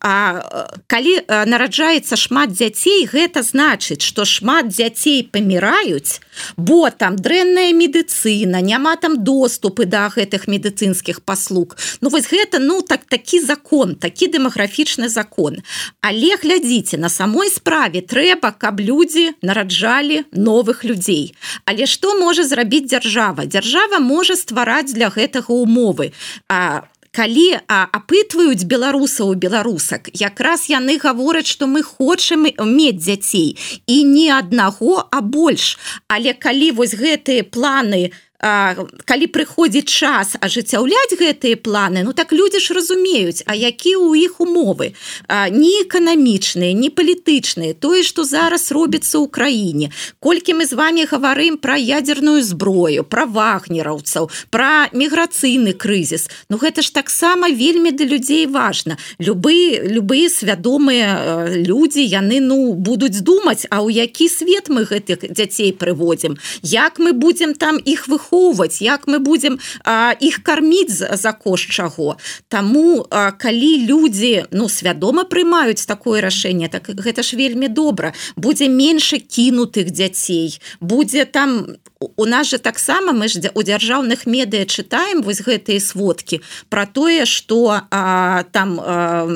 А 0.00 0.72
калі 0.86 1.20
нараджаецца 1.28 2.16
шмат 2.16 2.52
дзяцей 2.52 3.06
гэта 3.06 3.42
значыць 3.42 4.02
что 4.02 4.24
шмат 4.24 4.68
дзяцей 4.68 5.24
паміраюць 5.24 6.20
бо 6.56 6.90
там 6.90 7.16
дрэнная 7.16 7.72
медыцына 7.72 8.60
няма 8.60 8.96
там 8.96 9.22
доступы 9.24 9.86
да 9.86 10.08
гэтых 10.08 10.46
медыцынскіх 10.46 11.22
паслуг. 11.22 11.76
Ну 12.00 12.08
вось 12.08 12.28
гэта 12.30 12.58
ну 12.58 12.82
так 12.82 13.04
такі 13.04 13.40
закон 13.40 13.94
такі 13.94 14.28
дэмаграфічны 14.28 15.08
закон. 15.08 15.62
Але 16.00 16.36
глядзіце 16.36 16.98
на 16.98 17.08
самой 17.08 17.50
справе 17.50 18.00
трэба 18.00 18.52
каб 18.58 18.80
людзі 18.80 19.32
нараджалі 19.42 20.24
новых 20.32 20.84
людзей. 20.84 21.34
Але 21.64 21.86
што 21.86 22.14
можа 22.18 22.44
зрабіць 22.44 22.88
дзяржава? 22.88 23.46
Дзяржава 23.46 23.98
можа 23.98 24.36
ствараць 24.36 24.92
для 24.92 25.08
гэтага 25.08 25.50
умовы. 25.54 26.12
А 26.48 26.84
калі 27.14 27.46
апытваюць 27.70 28.66
беларусаў 28.66 29.34
беларусак. 29.38 30.10
Якраз 30.12 30.66
яны 30.68 30.98
гавораць 30.98 31.46
што 31.46 31.70
мы 31.70 31.82
хочам 31.86 32.46
мець 32.50 33.00
дзяцей. 33.00 33.56
І 33.86 33.96
не 34.04 34.28
аднаго 34.34 35.06
а 35.10 35.20
больш. 35.20 35.78
Але 36.08 36.34
калі 36.34 36.70
вось 36.82 36.98
гэтыя 36.98 37.46
планы 37.46 38.10
калі 38.44 39.26
прыходзіць 39.32 39.88
час 39.88 40.36
ажыццяўляць 40.36 41.16
гэтыя 41.16 41.56
планы 41.56 42.04
ну 42.04 42.12
так 42.12 42.32
людзі 42.36 42.60
ж 42.60 42.76
разумеюць 42.76 43.40
а 43.48 43.56
які 43.56 43.96
ў 43.96 44.28
іх 44.28 44.40
умовы? 44.44 44.92
Не 45.30 45.72
эканамічныя 45.80 46.76
не 46.76 46.92
палітычныя 46.92 47.72
тое 47.72 48.04
што 48.04 48.24
зараз 48.28 48.68
робіцца 48.68 49.16
ў 49.16 49.32
краіне. 49.32 49.88
Колькі 50.20 50.60
мы 50.60 50.68
з 50.68 50.76
вами 50.76 51.08
гаварым 51.08 51.56
пра 51.56 51.80
ядерную 51.80 52.44
зброю 52.44 53.08
пра 53.08 53.24
вагнераўцаў 53.24 54.28
пра 54.52 54.92
міграцыйны 54.92 55.72
крызіс. 55.72 56.28
Ну 56.52 56.60
гэта 56.60 56.84
ж 56.84 56.92
таксама 56.92 57.48
вельмі 57.48 57.96
для 57.96 58.12
людзей 58.12 58.44
важна. 58.44 59.00
Любы 59.16 59.80
любыя 59.88 60.28
свядомыя 60.28 61.48
людзі 61.64 62.04
яны 62.04 62.44
ну 62.44 62.76
будуць 62.76 63.24
думаць 63.24 63.64
а 63.72 63.80
ў 63.80 64.04
які 64.04 64.28
свет 64.28 64.68
мы 64.68 64.84
гэтых 64.84 65.32
дзяцей 65.32 65.72
прыводзім? 65.72 66.36
Як 66.60 67.00
мы 67.00 67.16
будзем 67.16 67.56
там 67.56 67.80
іх 67.80 68.04
выходить 68.04 68.33
ахоўваць 68.34 68.82
як 68.82 69.06
мы 69.06 69.18
будем 69.18 69.58
а, 69.84 70.14
іх 70.20 70.42
карміць 70.42 70.90
за, 70.90 71.16
за 71.16 71.32
кошт 71.32 71.70
чаго. 71.70 72.16
Таму 72.48 73.06
а, 73.10 73.30
калі 73.30 73.86
людзі 73.86 74.44
ну 74.50 74.68
свядома 74.68 75.24
прымаюць 75.24 75.86
такое 75.86 76.20
рашэнне 76.20 76.68
так 76.68 76.88
гэта 76.88 77.22
ж 77.22 77.36
вельмі 77.36 77.68
добра. 77.68 78.12
Будзе 78.36 78.68
менш 78.68 79.14
кінутых 79.14 79.90
дзяцей 79.90 80.58
будзе 80.80 81.24
там 81.24 81.78
у 82.16 82.24
нас 82.24 82.48
же 82.48 82.58
таксама 82.58 83.12
мы 83.12 83.28
ж 83.28 83.50
у 83.54 83.62
дзяржаўных 83.62 84.26
медыа 84.26 84.66
чытаем 84.66 85.22
вось 85.22 85.40
гэтыя 85.40 85.80
сводкі 85.80 86.40
про 86.68 86.86
тое 86.86 87.24
что 87.24 87.80
там 87.90 88.80
а, 88.80 89.26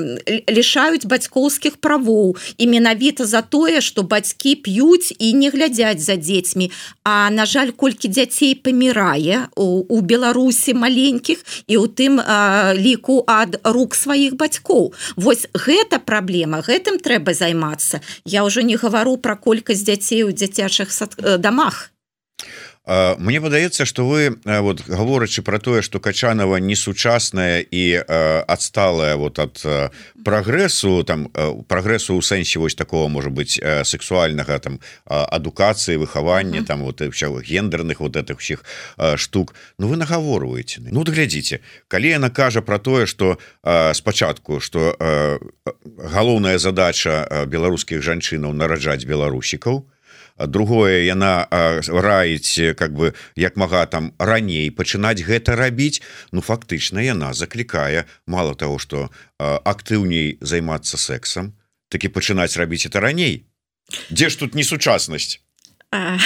лішаюць 0.49 1.07
бацькоўскіх 1.07 1.79
правоў. 1.79 2.37
І 2.59 2.67
менавіта 2.67 3.25
за 3.25 3.43
тое 3.43 3.81
что 3.81 4.03
бацькі 4.03 4.57
п'юць 4.57 5.15
і 5.19 5.33
не 5.33 5.51
глядзяць 5.51 6.01
за 6.01 6.17
дзецьмі. 6.17 6.71
А 7.05 7.31
на 7.31 7.47
жаль 7.47 7.71
колькі 7.71 8.09
дзяцей 8.09 8.55
памірае 8.89 9.49
у, 9.57 9.85
у 9.89 10.01
беларусі 10.01 10.75
маленькіх 10.75 11.45
і 11.67 11.77
у 11.77 11.87
тым 11.87 12.21
а, 12.21 12.75
ліку 12.75 13.25
ад 13.27 13.61
рук 13.65 13.95
сваіх 13.95 14.37
бацькоў. 14.37 14.93
Вось 15.17 15.47
гэта 15.55 15.99
праблема 15.99 16.61
гэтым 16.61 16.99
трэба 16.99 17.35
займацца. 17.35 18.01
Я 18.25 18.45
ўжо 18.45 18.63
не 18.63 18.77
гавару 18.77 19.17
про 19.17 19.37
колькасць 19.37 19.85
дзяцей 19.85 20.25
у 20.25 20.33
дзіцячых 20.33 20.89
э, 20.89 21.39
дамах 21.39 21.91
Мне 22.89 23.41
падаецца 23.41 23.85
что 23.85 24.09
вы 24.09 24.41
вот 24.45 24.81
гаворачы 24.89 25.43
про 25.43 25.59
тое 25.59 25.83
что 25.83 26.01
качанова 26.01 26.57
несучасная 26.57 27.61
і 27.61 28.01
адсталая 28.49 29.17
вот 29.17 29.39
от 29.39 29.61
прогрессу 30.25 31.05
там 31.05 31.29
прогрессу 31.69 32.17
у 32.17 32.23
сэнсе 32.23 32.59
вось 32.59 32.75
такого 32.75 33.09
может 33.09 33.33
быть 33.33 33.61
сексуальнага 33.85 34.59
там 34.59 34.81
адукацыі 35.05 35.97
выхавання 35.97 36.65
там 36.65 36.81
вот 36.81 37.03
гендерных 37.03 38.01
вот 38.01 38.17
этих 38.17 38.41
всех 38.41 38.65
штук. 39.17 39.55
Ну 39.79 39.89
вы 39.89 39.97
нагаворваете 39.97 40.81
Ну 40.81 41.05
глядзіце 41.05 41.61
калі 41.89 42.09
яна 42.09 42.31
кажа 42.31 42.63
про 42.63 42.79
тое 42.79 43.05
что 43.05 43.37
спачатку 43.93 44.61
что 44.61 44.97
галоўная 45.85 46.59
задача 46.59 47.45
беларускіх 47.47 48.01
жанчынаў 48.01 48.57
нараджаць 48.57 49.05
беларусікаў 49.05 49.85
то 49.85 49.98
другое 50.39 51.05
яна 51.05 51.47
раіць 51.87 52.75
как 52.75 52.93
бы 52.93 53.15
як 53.37 53.57
мага 53.57 53.87
там 53.87 54.13
раней 54.19 54.71
пачынаць 54.71 55.23
гэта 55.23 55.57
рабіць 55.57 56.03
ну 56.33 56.41
фактычна 56.41 57.05
яна 57.05 57.35
заклікае 57.35 58.07
мало 58.27 58.55
того 58.55 58.79
что 58.79 59.11
актыўней 59.39 60.39
займацца 60.41 60.97
сексам 60.97 61.55
такі 61.89 62.09
пачынаць 62.09 62.57
рабіць 62.57 62.87
это 62.87 63.01
раней. 63.01 63.45
Дзе 64.11 64.29
ж 64.29 64.39
тут 64.39 64.55
несучаснасць? 64.55 65.41
А 65.91 66.19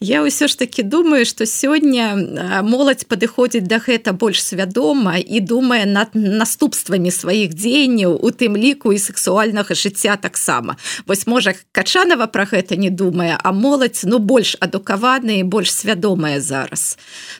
Я 0.00 0.22
ўсё 0.22 0.48
ж 0.48 0.58
таки 0.58 0.82
думаю 0.82 1.26
что 1.26 1.46
сёння 1.46 2.16
моладзь 2.62 3.04
падыходзіць 3.04 3.68
да 3.68 3.78
гэта 3.78 4.12
больш 4.12 4.42
свядома 4.42 5.18
і 5.18 5.40
думае 5.40 5.86
над 5.86 6.14
наступствамі 6.14 7.10
сваіх 7.10 7.54
дзеянняў 7.54 8.18
у 8.18 8.30
тым 8.30 8.56
ліку 8.56 8.92
і 8.92 8.98
сексуальнага 8.98 9.74
жыцця 9.74 10.16
таксама. 10.16 10.76
Вось 11.06 11.26
можа 11.26 11.54
качанова 11.72 12.26
про 12.26 12.44
гэта 12.44 12.76
не 12.76 12.90
думае 12.90 13.38
а 13.38 13.52
моладзь 13.52 14.04
ну 14.04 14.18
больш 14.18 14.56
адукаваная 14.60 15.44
больш 15.44 15.72
свядомая 15.72 16.40
зараз. 16.40 16.98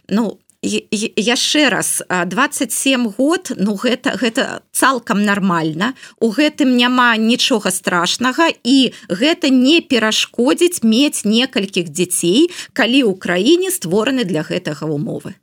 Ну 0.09 0.38
яшчэ 0.64 1.68
раз 1.68 2.03
27 2.09 3.12
год 3.16 3.53
ну 3.57 3.77
гэта 3.77 4.16
гэта 4.16 4.62
цалкам 4.72 5.24
нармальна. 5.24 5.94
У 6.20 6.33
гэтым 6.33 6.77
няма 6.77 7.16
нічога 7.16 7.70
страшнага 7.70 8.48
і 8.64 8.92
гэта 9.09 9.53
не 9.53 9.81
перашкодзіць 9.81 10.83
мець 10.83 11.24
некалькіх 11.24 11.92
дзяцей 11.92 12.50
калі 12.72 13.05
ў 13.05 13.12
краіне 13.20 13.70
створаны 13.70 14.24
для 14.24 14.42
гэтага 14.42 14.88
умовы. 14.88 15.37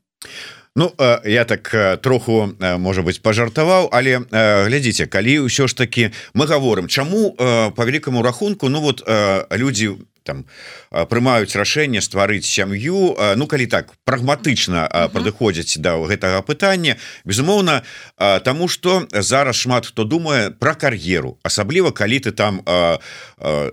Ну 0.75 0.91
я 1.25 1.43
так 1.43 1.67
троху 2.01 2.55
можа 2.59 3.01
быть 3.03 3.21
пажартаваў 3.21 3.91
але 3.91 4.23
глядзіце 4.31 5.05
калі 5.05 5.51
ўсё 5.51 5.67
ж 5.67 5.75
таки 5.75 6.11
мы 6.33 6.47
гаворым 6.47 6.87
чаму 6.87 7.35
по 7.75 7.83
великкаму 7.83 8.23
рахунку 8.23 8.69
ну 8.69 8.79
вот 8.79 9.03
людзі 9.51 9.87
у 9.87 9.99
там 10.23 10.45
прымаюць 10.91 11.55
рашэнне 11.55 12.01
стварыць 12.01 12.45
сям'ю. 12.45 13.17
Ну 13.35 13.47
калі 13.47 13.65
так 13.65 13.95
прагматычна 14.05 15.09
падыходзяць 15.13 15.81
да 15.81 15.97
гэтага 15.97 16.41
пытання 16.45 16.97
безумоўна 17.25 17.81
тому 18.45 18.67
что 18.67 19.07
зараз 19.11 19.55
шмат 19.55 19.85
хто 19.89 20.03
думае 20.03 20.51
про 20.51 20.75
кар'еру 20.75 21.37
асабліва 21.43 21.91
калі 21.91 22.19
ты 22.19 22.31
там 22.31 22.61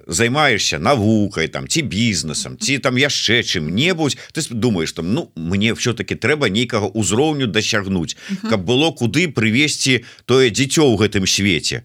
займаешься 0.06 0.78
навукай 0.78 1.48
там 1.48 1.68
ці 1.68 1.82
бізнесам 1.82 2.56
ці 2.56 2.78
там 2.78 2.96
яшчэ 2.96 3.42
чым-небудзь 3.42 4.16
ты 4.32 4.40
думаешь 4.54 4.92
там 4.92 5.12
Ну 5.12 5.32
мне 5.34 5.74
все-таки 5.74 6.14
трэба 6.14 6.48
нейкага 6.48 6.90
ўзроўню 6.94 7.46
дасягнуць 7.46 8.16
каб 8.48 8.64
было 8.64 8.92
куды 8.92 9.28
прывесці 9.28 10.04
тое 10.26 10.50
дзіцё 10.50 10.84
ў 10.84 10.94
гэтым 11.00 11.26
свеце. 11.26 11.82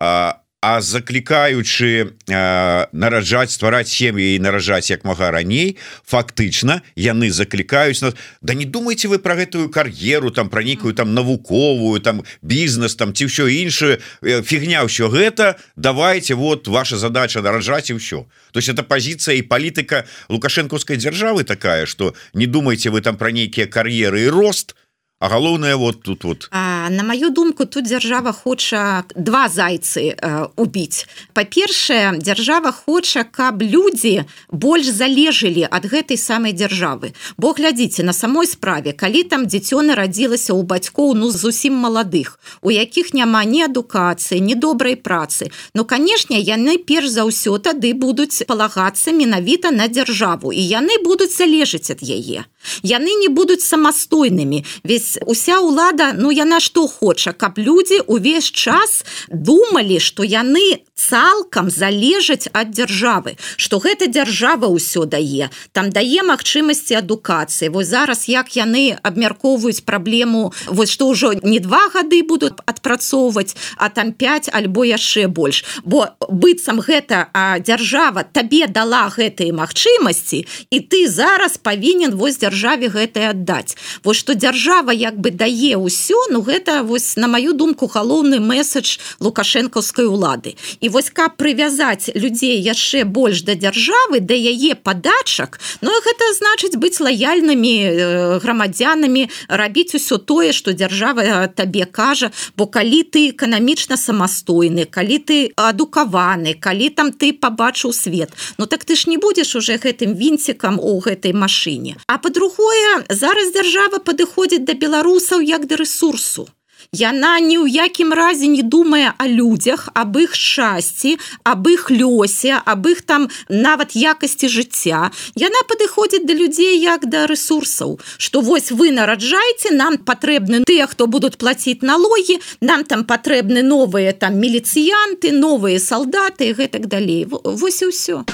А 0.00 0.39
А 0.60 0.82
заклікаючы 0.84 2.12
э, 2.28 2.86
нараджаць 2.92 3.56
ствараць 3.56 3.88
сем'і 3.88 4.36
і 4.36 4.40
наражаць 4.44 4.92
як 4.92 5.08
мага 5.08 5.32
раней 5.32 5.80
фактычна 6.04 6.84
яны 7.00 7.32
заклікаюць 7.32 8.04
нас 8.04 8.12
Да 8.44 8.52
не 8.52 8.68
думайте 8.68 9.08
вы 9.08 9.18
про 9.18 9.40
гэтую 9.40 9.72
кар'еру 9.72 10.30
там 10.30 10.52
пра 10.52 10.60
нейкую 10.60 10.92
там 10.92 11.14
навуковую 11.14 12.00
там 12.00 12.24
бізнес 12.42 12.94
там 12.94 13.16
ці 13.16 13.32
ўсё 13.32 13.48
іншае 13.48 14.04
фігня 14.20 14.84
ўсё 14.84 15.08
гэта 15.08 15.56
давайте 15.80 16.36
вот 16.36 16.68
ваша 16.68 17.00
задача 17.00 17.40
наражаць 17.40 17.88
і 17.88 17.96
ўсё 17.96 18.28
то 18.52 18.60
есть 18.60 18.68
это 18.68 18.84
пазіцыя 18.84 19.40
і 19.40 19.48
палітыка 19.48 20.04
лукашэнкаўскай 20.28 21.00
дзяржавы 21.00 21.44
такая 21.44 21.86
что 21.86 22.12
не 22.34 22.44
думайте 22.44 22.90
вы 22.90 23.00
там 23.00 23.16
про 23.16 23.32
нейкія 23.32 23.64
кар'еры 23.64 24.28
і 24.28 24.28
рост 24.28 24.76
то 24.76 24.89
А 25.20 25.28
галоўнае 25.28 25.76
вот 25.76 26.02
тут 26.02 26.24
вот. 26.24 26.48
А, 26.50 26.88
на 26.88 27.02
маю 27.02 27.30
думку 27.30 27.66
тут 27.66 27.84
дзяржава 27.84 28.32
хоча 28.32 29.04
два 29.14 29.48
зайцы 29.48 30.16
э, 30.16 30.48
убіць. 30.56 31.04
Па-першае 31.34 32.16
дзяржава 32.16 32.72
хоча 32.72 33.24
каб 33.24 33.60
людзі 33.60 34.24
больш 34.48 34.88
залежылі 34.88 35.68
ад 35.68 35.84
гэтай 35.84 36.16
самай 36.16 36.56
дзяржавы. 36.56 37.12
Бо 37.36 37.52
глядзіце 37.52 38.00
на 38.02 38.16
самой 38.16 38.48
справе 38.48 38.96
калі 38.96 39.22
там 39.28 39.44
дзіцё 39.44 39.84
нарадзілася 39.84 40.56
ў 40.56 40.64
бацькоў 40.64 41.12
ну 41.12 41.28
зусім 41.28 41.76
маладых 41.76 42.40
у 42.64 42.72
якіх 42.72 43.12
няма 43.12 43.44
ні 43.44 43.68
адукацыі 43.68 44.40
ні 44.40 44.56
добрай 44.56 44.96
працы 44.96 45.52
Ну 45.76 45.84
канешне 45.84 46.40
яны 46.40 46.80
перш 46.80 47.12
за 47.12 47.28
ўсё 47.28 47.60
тады 47.60 47.92
будуць 47.92 48.40
палагацца 48.48 49.12
менавіта 49.12 49.68
на 49.68 49.84
дзяржаву 49.84 50.48
і 50.48 50.64
яны 50.64 50.96
будуць 51.04 51.36
залежыць 51.36 51.92
ад 51.92 52.00
яе. 52.00 52.48
Яны 52.80 53.12
не 53.20 53.28
будуць 53.28 53.60
самастойнымі. 53.60 54.64
Весь 54.84 55.09
вось 55.10 55.18
уся 55.26 55.58
ўлада 55.60 56.12
ну 56.14 56.30
яна 56.30 56.60
што 56.60 56.86
хоча 56.86 57.32
каб 57.32 57.58
людзі 57.58 58.00
увесь 58.06 58.50
час 58.50 59.04
думалі 59.30 59.98
што 59.98 60.22
яны 60.22 60.82
цалкам 60.94 61.70
залежаць 61.70 62.48
ад 62.52 62.70
дзяржавы 62.70 63.36
што 63.56 63.80
гэта 63.80 64.06
дзяржава 64.06 64.68
ўсё 64.68 65.06
дае 65.08 65.50
там 65.72 65.90
дае 65.90 66.22
магчымасці 66.22 67.00
адукацыі. 67.00 67.72
Вось 67.72 67.88
зараз 67.88 68.28
як 68.28 68.54
яны 68.56 68.98
абмяркоўваюць 69.02 69.84
праблему 69.86 70.52
вось 70.66 70.92
што 70.92 71.10
ўжо 71.10 71.32
не 71.42 71.58
два 71.60 71.88
гады 71.94 72.22
будуць 72.22 72.60
адпрацоўваць 72.66 73.56
а 73.76 73.88
там 73.88 74.12
5 74.12 74.50
альбо 74.52 74.84
яшчэ 74.84 75.28
больш. 75.28 75.64
Бо 75.84 76.12
быццам 76.28 76.80
гэта 76.84 77.32
дзяржава 77.64 78.28
табе 78.28 78.66
дала 78.66 79.08
гэтые 79.08 79.52
магчымасці 79.56 80.44
і 80.70 80.78
ты 80.80 81.08
зараз 81.08 81.56
павінен 81.58 82.14
вось 82.14 82.38
дзяржаве 82.38 82.92
гэтае 82.92 83.32
аддаць. 83.32 83.76
Вось 84.04 84.20
што 84.20 84.34
дзяржава 84.34 84.92
як 85.00 85.16
бы 85.16 85.32
дае 85.32 85.80
ўсё 85.80 86.28
ну 86.30 86.44
гэта 86.44 86.82
вось 86.84 87.16
на 87.16 87.26
маю 87.32 87.56
думку 87.56 87.88
галоўны 87.88 88.38
месседж 88.38 88.98
лукашэнкаўскай 89.20 90.04
улады. 90.04 90.56
І 90.80 90.92
вось 90.92 91.10
каб 91.10 91.40
прывязаць 91.40 92.12
людзей 92.14 92.60
яшчэ 92.60 93.04
больш 93.08 93.42
да 93.48 93.56
дзяржавы 93.56 94.20
да 94.20 94.36
яе 94.36 94.76
падачак 94.76 95.60
Ну 95.80 95.90
гэта 96.04 96.24
значыць 96.36 96.76
быць 96.76 97.00
лаяльнымі 97.00 97.74
э, 97.80 98.38
грамадзянамі 98.44 99.28
рабіць 99.48 99.96
усё 99.96 100.18
тое 100.18 100.52
што 100.52 100.72
дзяржава 100.72 101.48
табе 101.48 101.84
кажа. 101.86 102.30
Бо 102.56 102.66
калі 102.66 103.02
ты 103.08 103.30
эканамічна 103.32 103.96
самастойны 103.96 104.84
калі 104.84 105.18
ты 105.18 105.38
адукаваны 105.56 106.54
калі 106.60 106.88
там 106.90 107.12
ты 107.12 107.32
побачыў 107.32 107.92
свет 107.92 108.30
Ну 108.58 108.66
так 108.66 108.84
ты 108.84 108.96
ж 108.96 109.08
не 109.08 109.16
будзеш 109.16 109.56
уже 109.56 109.80
гэтым 109.80 110.14
вінцікам 110.14 110.78
у 110.78 111.00
гэтай 111.00 111.32
машыне. 111.32 111.96
А 112.06 112.18
по-другое 112.18 113.04
зараз 113.08 113.52
дзяржава 113.52 113.98
падыходзіць 113.98 114.64
да 114.64 114.74
беларусаў 114.90 115.40
як 115.40 115.66
да 115.70 115.76
ресурсу 115.76 116.50
Яна 116.98 117.38
ні 117.38 117.54
ў 117.62 117.70
якім 117.86 118.10
разе 118.18 118.48
не 118.50 118.62
думае 118.66 119.12
о 119.22 119.26
людзях 119.30 119.86
аб 119.94 120.16
іх 120.18 120.32
шчасці 120.34 121.12
аб 121.46 121.68
іх 121.70 121.84
лёсе 121.94 122.56
аб 122.72 122.88
іх 122.90 123.02
там 123.06 123.28
нават 123.46 123.94
якасці 123.94 124.50
жыцця. 124.50 125.12
Яна 125.38 125.60
падыходзіць 125.70 126.24
да 126.26 126.34
людзей 126.34 126.80
як 126.82 127.06
да 127.06 127.28
ресурсаў 127.30 128.00
что 128.18 128.42
вось 128.42 128.72
вы 128.74 128.90
нараджаеце 128.96 129.70
нам 129.76 130.00
патрэбны 130.02 130.64
тыя 130.66 130.90
хто 130.90 131.06
будуць 131.06 131.38
плаціць 131.38 131.86
налогі 131.86 132.40
нам 132.58 132.82
там 132.82 133.06
патрэбны 133.06 133.62
новыя 133.62 134.10
там 134.10 134.42
міліцыянты 134.42 135.30
новыя 135.30 135.78
салдаты 135.78 136.50
гэтак 136.58 136.90
далей. 136.90 137.28
Вось 137.30 137.84
і 137.86 137.94
ўсё 137.94 138.24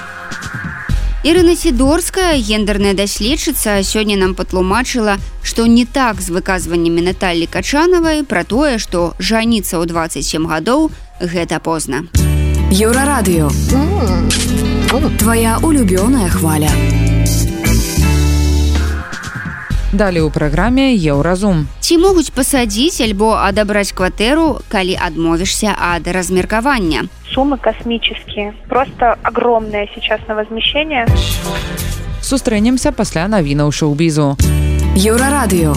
Ірына 1.26 1.56
сідорская 1.58 2.38
гендерная 2.38 2.94
даследчыца 2.94 3.82
сёння 3.82 4.14
нам 4.14 4.34
патлумачыла 4.38 5.16
што 5.42 5.66
не 5.66 5.82
так 5.82 6.22
з 6.22 6.30
выказваннямі 6.30 7.02
Наталлі 7.02 7.50
качанавай 7.50 8.22
пра 8.22 8.44
тое 8.46 8.78
што 8.78 9.10
жаніцца 9.18 9.82
ў 9.82 9.90
27 9.90 10.46
гадоў 10.46 10.86
гэта 11.18 11.58
позна. 11.58 12.06
Еўрарадыё. 12.70 13.50
Твоя 15.18 15.58
улюбёная 15.66 16.30
хваля 16.30 16.70
Далі 19.92 20.26
ў 20.26 20.30
праграме 20.34 20.94
еўразум 20.96 21.68
ці 21.80 21.98
могуць 22.02 22.34
пасадзіць 22.34 23.04
альбо 23.04 23.36
адабраць 23.38 23.92
кватэру 23.92 24.58
калі 24.72 24.98
адмовішся 24.98 25.76
ад 25.78 26.08
размеркавання 26.10 27.06
суммы 27.36 27.58
космические. 27.58 28.54
Просто 28.68 29.16
огромное 29.22 29.88
сейчас 29.94 30.20
на 30.28 30.34
возмещение. 30.34 31.06
Сустрэнемся 32.22 32.92
пасля 32.92 33.28
навінаў 33.28 33.70
шоу-бізу. 33.72 34.36
Еўрарадыё. 34.96 35.76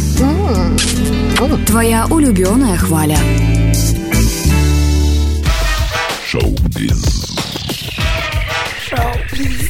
Твоя 1.67 2.05
улюбёная 2.09 2.77
хваля. 2.77 3.17
Шоу-біз. 6.25 7.03
Шоу-біз. 8.89 9.69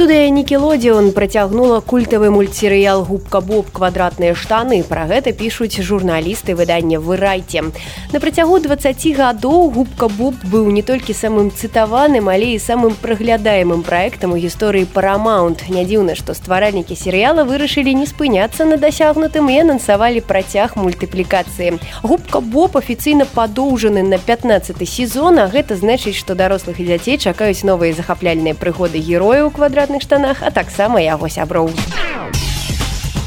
студыя 0.00 0.30
нікелодзеон 0.32 1.12
працягнула 1.12 1.80
культавы 1.80 2.30
мультсерыял 2.30 3.04
губка 3.04 3.42
боб. 3.42 3.66
Квадратныя 3.70 4.32
штаны 4.34 4.80
пра 4.82 5.04
гэта 5.04 5.36
пішуць 5.36 5.76
журналісты 5.76 6.56
выдання 6.56 6.96
вырайце 6.96 7.68
на 8.08 8.16
працягу 8.18 8.56
20 8.64 8.96
гадоў 9.12 9.68
губка 9.68 10.08
боб 10.08 10.40
быў 10.48 10.72
не 10.72 10.80
толькі 10.80 11.12
самым 11.12 11.52
цытаваным 11.52 12.32
але 12.32 12.56
і 12.56 12.58
самым 12.58 12.96
праглядаемым 12.96 13.84
праектам 13.84 14.32
у 14.32 14.40
гісторыі 14.40 14.88
парамаунт 14.88 15.68
не 15.68 15.84
дзіўна 15.84 16.16
што 16.16 16.32
стваральнікі 16.32 16.96
серыяла 16.96 17.44
вырашылі 17.44 17.92
не 17.92 18.08
спыняцца 18.08 18.64
на 18.64 18.80
дасягнутым 18.80 19.52
і 19.52 19.60
анансавалі 19.68 20.24
працяг 20.24 20.80
мультыплікацыі. 20.80 21.76
Губка 22.00 22.40
боб 22.40 22.80
афіцыйна 22.80 23.28
падоўжаны 23.28 24.00
на 24.00 24.16
15 24.16 24.80
сезона 24.88 25.44
гэта 25.52 25.76
значыць 25.76 26.16
што 26.16 26.32
дарослых 26.32 26.80
і 26.80 26.88
дзяцей 26.88 27.20
чакаюць 27.20 27.68
новыя 27.68 27.92
захапляльныя 27.92 28.56
прыгоды 28.56 28.96
герояў 28.96 29.52
квадрат 29.52 29.89
квадратных 29.90 30.02
штанах, 30.02 30.38
а 30.42 30.50
таксама 30.50 31.00
яго 31.02 31.28
сяброў. 31.28 31.70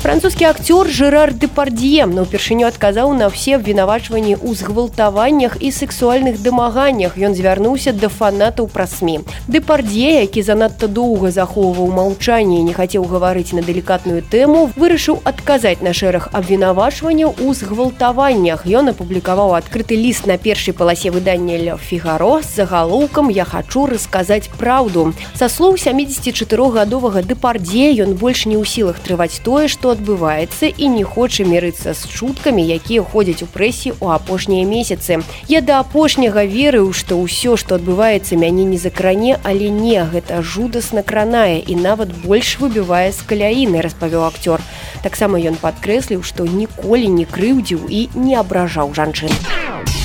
Французскі 0.04 0.52
акцёр 0.52 0.90
Жэрар 0.92 1.32
Дэпардье 1.32 2.04
на 2.12 2.28
ўпершыню 2.28 2.68
адказаў 2.68 3.16
на 3.16 3.32
ўсе 3.32 3.56
абвінавачванні 3.56 4.36
ў 4.36 4.52
згвалтаваннях 4.52 5.64
і 5.64 5.72
сексуальных 5.72 6.44
дамаганнях. 6.44 7.16
Ён 7.16 7.32
звярнуўся 7.32 7.96
да 7.96 8.12
фанатаў 8.12 8.68
пра 8.68 8.84
сМ. 8.84 9.24
Дэпардье, 9.48 10.28
які 10.28 10.44
занадта 10.44 10.92
доўга 10.92 11.32
захоўваў 11.32 11.88
маўчанне 11.88 12.60
і 12.60 12.68
не 12.68 12.76
хацеў 12.76 13.08
гаварыць 13.08 13.56
на 13.56 13.64
далікатную 13.64 14.28
тэму, 14.28 14.76
вырашыў 14.76 15.24
адказаць 15.24 15.80
на 15.80 15.96
шэраг 15.96 16.28
абвінавачванняў 16.36 17.40
у 17.40 17.56
згвалтаваннях. 17.56 18.68
Ён 18.68 18.92
апублікаваў 18.92 19.56
адкрыты 19.56 19.96
ліст 19.96 20.28
на 20.28 20.36
першай 20.36 20.76
паласе 20.76 21.16
выдання 21.16 21.56
ля 21.56 21.80
фігаро 21.80 22.44
з 22.44 22.52
загалоўкам 22.60 23.32
я 23.32 23.48
хачу 23.48 23.88
расказаць 23.88 24.52
праўду. 24.60 25.16
Са 25.32 25.48
слоў 25.48 25.80
74гадовага 25.80 27.24
дэпардзе 27.24 27.96
ён 28.04 28.20
больш 28.20 28.44
не 28.52 28.60
ў 28.60 28.68
сілах 28.68 29.00
трываць 29.00 29.40
тое, 29.40 29.72
што 29.72 29.93
адбываецца 29.96 30.70
і 30.70 30.90
не 30.94 31.04
хоча 31.04 31.46
мірыцца 31.48 31.94
з 31.94 32.10
чуткамі 32.10 32.66
якія 32.76 33.06
ходзяць 33.06 33.46
у 33.46 33.48
прэсе 33.48 33.94
ў 33.96 34.18
апошнія 34.18 34.68
месяцы. 34.68 35.22
Я 35.48 35.62
да 35.62 35.80
апошняга 35.80 36.44
верыў 36.44 36.92
што 36.92 37.18
ўсё 37.22 37.56
што 37.56 37.80
адбываецца 37.80 38.36
мяне 38.36 38.68
не 38.68 38.78
закране 38.78 39.40
але 39.44 39.70
не 39.70 40.04
гэта 40.14 40.42
жудасна 40.42 41.04
кранае 41.04 41.64
і 41.64 41.80
нават 41.80 42.14
больш 42.26 42.58
выбівае 42.60 43.10
з 43.16 43.22
каляіны 43.24 43.82
распавёў 43.82 44.28
акцёр. 44.28 44.60
Таксама 45.02 45.40
ён 45.40 45.56
падкрэсліў 45.62 46.24
што 46.24 46.44
ніколі 46.44 47.08
не 47.08 47.26
крыўдзіў 47.26 47.88
і 47.90 48.10
не 48.16 48.36
абражаў 48.36 48.94
жанчын. 48.94 49.32
а 49.32 50.03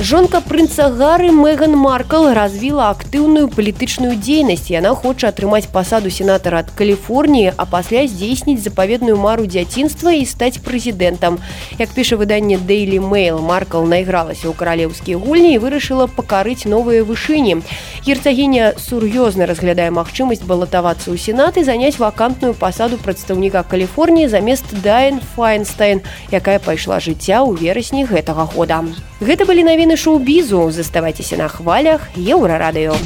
Жонка 0.00 0.40
прынца 0.40 0.86
гары 0.88 1.28
Меган 1.28 1.74
Маркл 1.76 2.30
развіла 2.32 2.86
актыўную 2.88 3.50
палітычную 3.52 4.14
дзейнасць. 4.16 4.70
Яна 4.72 4.94
хоча 4.96 5.28
атрымаць 5.28 5.68
пасаду 5.68 6.08
сенатара 6.08 6.62
ад 6.64 6.70
Каліфорніі, 6.72 7.52
а 7.52 7.66
пасля 7.68 8.06
здзейсніць 8.08 8.64
запаведную 8.64 9.18
мару 9.20 9.44
дзяцінства 9.44 10.14
і 10.16 10.24
стаць 10.24 10.64
прэзідэнтам. 10.64 11.36
Як 11.76 11.92
піша 11.92 12.16
выданне 12.16 12.56
Daily 12.56 12.96
Mail, 12.96 13.44
Маркл 13.44 13.84
найгралася 13.84 14.48
ў 14.48 14.56
каралеўскія 14.56 15.20
гульні 15.20 15.52
і 15.52 15.60
вырашыла 15.60 16.08
пакарыць 16.08 16.64
новыя 16.64 17.04
вышыні. 17.04 17.60
Герцагіня 18.08 18.80
сур'ёзна 18.80 19.44
разглядае 19.44 19.92
магчымасць 19.92 20.48
балатавацца 20.48 21.12
ў 21.12 21.20
сенат 21.20 21.60
і 21.60 21.68
заняць 21.68 22.00
вакантную 22.00 22.56
пасаду 22.56 22.96
прадстаўніка 22.96 23.68
Каліфорніі 23.68 24.32
замест 24.32 24.64
Дайн 24.80 25.20
Файнстайн, 25.36 26.00
якая 26.32 26.56
пайшла 26.56 27.04
жыцця 27.04 27.44
ў 27.44 27.52
верасні 27.60 28.08
гэтага 28.08 28.48
года. 28.56 28.80
Гэта 29.20 29.44
былі 29.44 29.60
навіны 29.68 29.96
шоу-бізу, 30.00 30.70
заставайцеся 30.72 31.36
на 31.36 31.48
хвалях 31.52 32.08
еўрарадыё. 32.16 32.96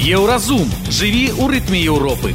Еўразум 0.00 0.64
жыві 0.88 1.28
ў 1.36 1.44
рытме 1.52 1.84
Еўропы. 1.84 2.32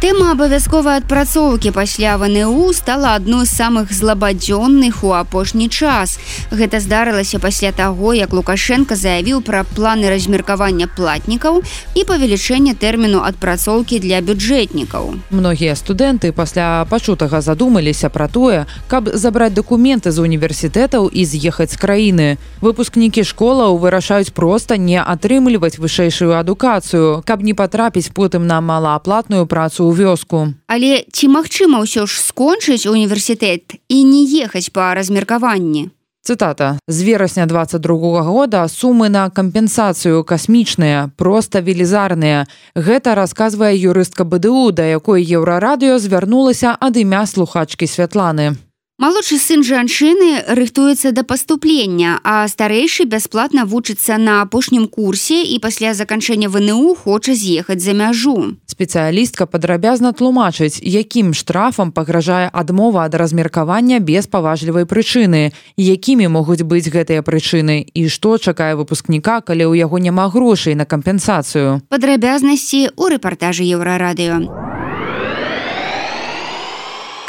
Тэма 0.00 0.30
абавязковай 0.32 0.96
адпрацоўкі 0.96 1.76
пасля 1.76 2.16
ВНУ 2.16 2.72
стала 2.72 3.20
адной 3.20 3.44
з 3.44 3.52
самых 3.52 3.92
злабадзённых 3.92 5.04
у 5.04 5.12
апошні 5.12 5.68
час. 5.68 6.16
Гэта 6.48 6.80
здарылася 6.80 7.36
пасля 7.36 7.68
таго, 7.68 8.16
як 8.16 8.32
Лукашенко 8.32 8.96
заявіў 8.96 9.44
пра 9.44 9.60
планы 9.76 10.08
размеркавання 10.08 10.88
платнікаў 10.88 11.60
і 11.92 12.04
павелічэння 12.08 12.80
тэрміну 12.80 13.20
адпрацоўкі 13.20 14.00
для 14.00 14.24
бюджэтнікаў. 14.24 15.20
Многія 15.28 15.76
студэнты 15.76 16.32
пасля 16.32 16.88
пачутага 16.88 17.44
задумаліся 17.44 18.08
пра 18.08 18.32
тое, 18.32 18.64
каб 18.88 19.12
забраць 19.12 19.52
дакументы 19.52 20.16
з 20.16 20.24
універсітэтаў 20.24 21.12
і 21.12 21.28
з'ехаць 21.28 21.76
з 21.76 21.76
краіны. 21.76 22.28
Выпускнікі 22.64 23.20
школаў 23.20 23.76
вырашаюць 23.76 24.32
проста 24.32 24.80
не 24.80 24.96
атрымліваць 24.96 25.76
вышэйшую 25.76 26.40
адукацыю, 26.40 27.20
каб 27.28 27.44
не 27.44 27.52
патрапіць 27.52 28.08
потым 28.08 28.48
на 28.48 28.64
малааплатную 28.64 29.44
працу 29.44 29.89
ў 29.90 29.98
вёску. 29.98 30.54
Але 30.70 31.02
ці 31.10 31.26
магчыма 31.34 31.82
ўсё 31.82 32.06
ж 32.06 32.14
скончыць 32.22 32.86
універсітэт 32.86 33.82
і 33.90 33.98
не 34.06 34.22
ехаць 34.46 34.70
па 34.70 34.94
размеркаванні? 34.94 35.90
Цытата 36.22 36.78
з 36.86 37.02
верасня 37.02 37.46
22 37.46 38.22
года 38.22 38.68
сумы 38.68 39.08
на 39.08 39.30
кампенсацыю 39.30 40.22
касмічныя 40.22 41.10
проста 41.16 41.64
велізарныя 41.64 42.46
гэта 42.76 43.16
расказвае 43.16 43.72
юрыстка 43.74 44.28
бДУ 44.28 44.70
да 44.70 44.84
якой 44.84 45.24
еўрарадыё 45.24 45.98
звярнулася 45.98 46.76
ад 46.78 47.00
імя 47.00 47.24
слухачкі 47.26 47.88
святланы 47.88 48.60
Малодшы 49.00 49.38
сын 49.40 49.62
жанчыны 49.64 50.44
рыхтуецца 50.44 51.14
да 51.16 51.22
паступлення, 51.24 52.20
а 52.20 52.44
старэйшы 52.44 53.06
бясплатна 53.08 53.64
вучыцца 53.64 54.18
на 54.20 54.42
апошнім 54.44 54.84
курсе 54.92 55.40
і 55.40 55.56
пасля 55.56 55.94
заканчэння 55.96 56.52
ВНУ 56.52 56.92
хоча 56.92 57.32
з'ехаць 57.32 57.80
за 57.80 57.96
мяжу. 57.96 58.60
Спецыялістка 58.68 59.48
падрабязна 59.48 60.12
тлумачыць, 60.12 60.84
якім 60.84 61.32
штрафам 61.32 61.96
пагражае 61.96 62.52
адмова 62.52 63.08
ад 63.08 63.16
размеркавання 63.16 64.04
без 64.04 64.28
паважлівай 64.28 64.84
прычыны, 64.84 65.56
якімі 65.80 66.28
могуць 66.28 66.60
быць 66.60 66.92
гэтыя 66.92 67.24
прычыны 67.24 67.80
і 67.80 68.02
што 68.12 68.36
чакае 68.36 68.76
выпускніка, 68.76 69.40
калі 69.40 69.64
ў 69.64 69.80
яго 69.80 69.96
няма 69.96 70.28
грошай 70.28 70.76
на 70.76 70.84
кампенсацыю. 70.84 71.80
Падрабязнасці 71.88 72.92
ў 72.92 73.16
рэпартажы 73.16 73.64
еўрарадыё. 73.64 74.69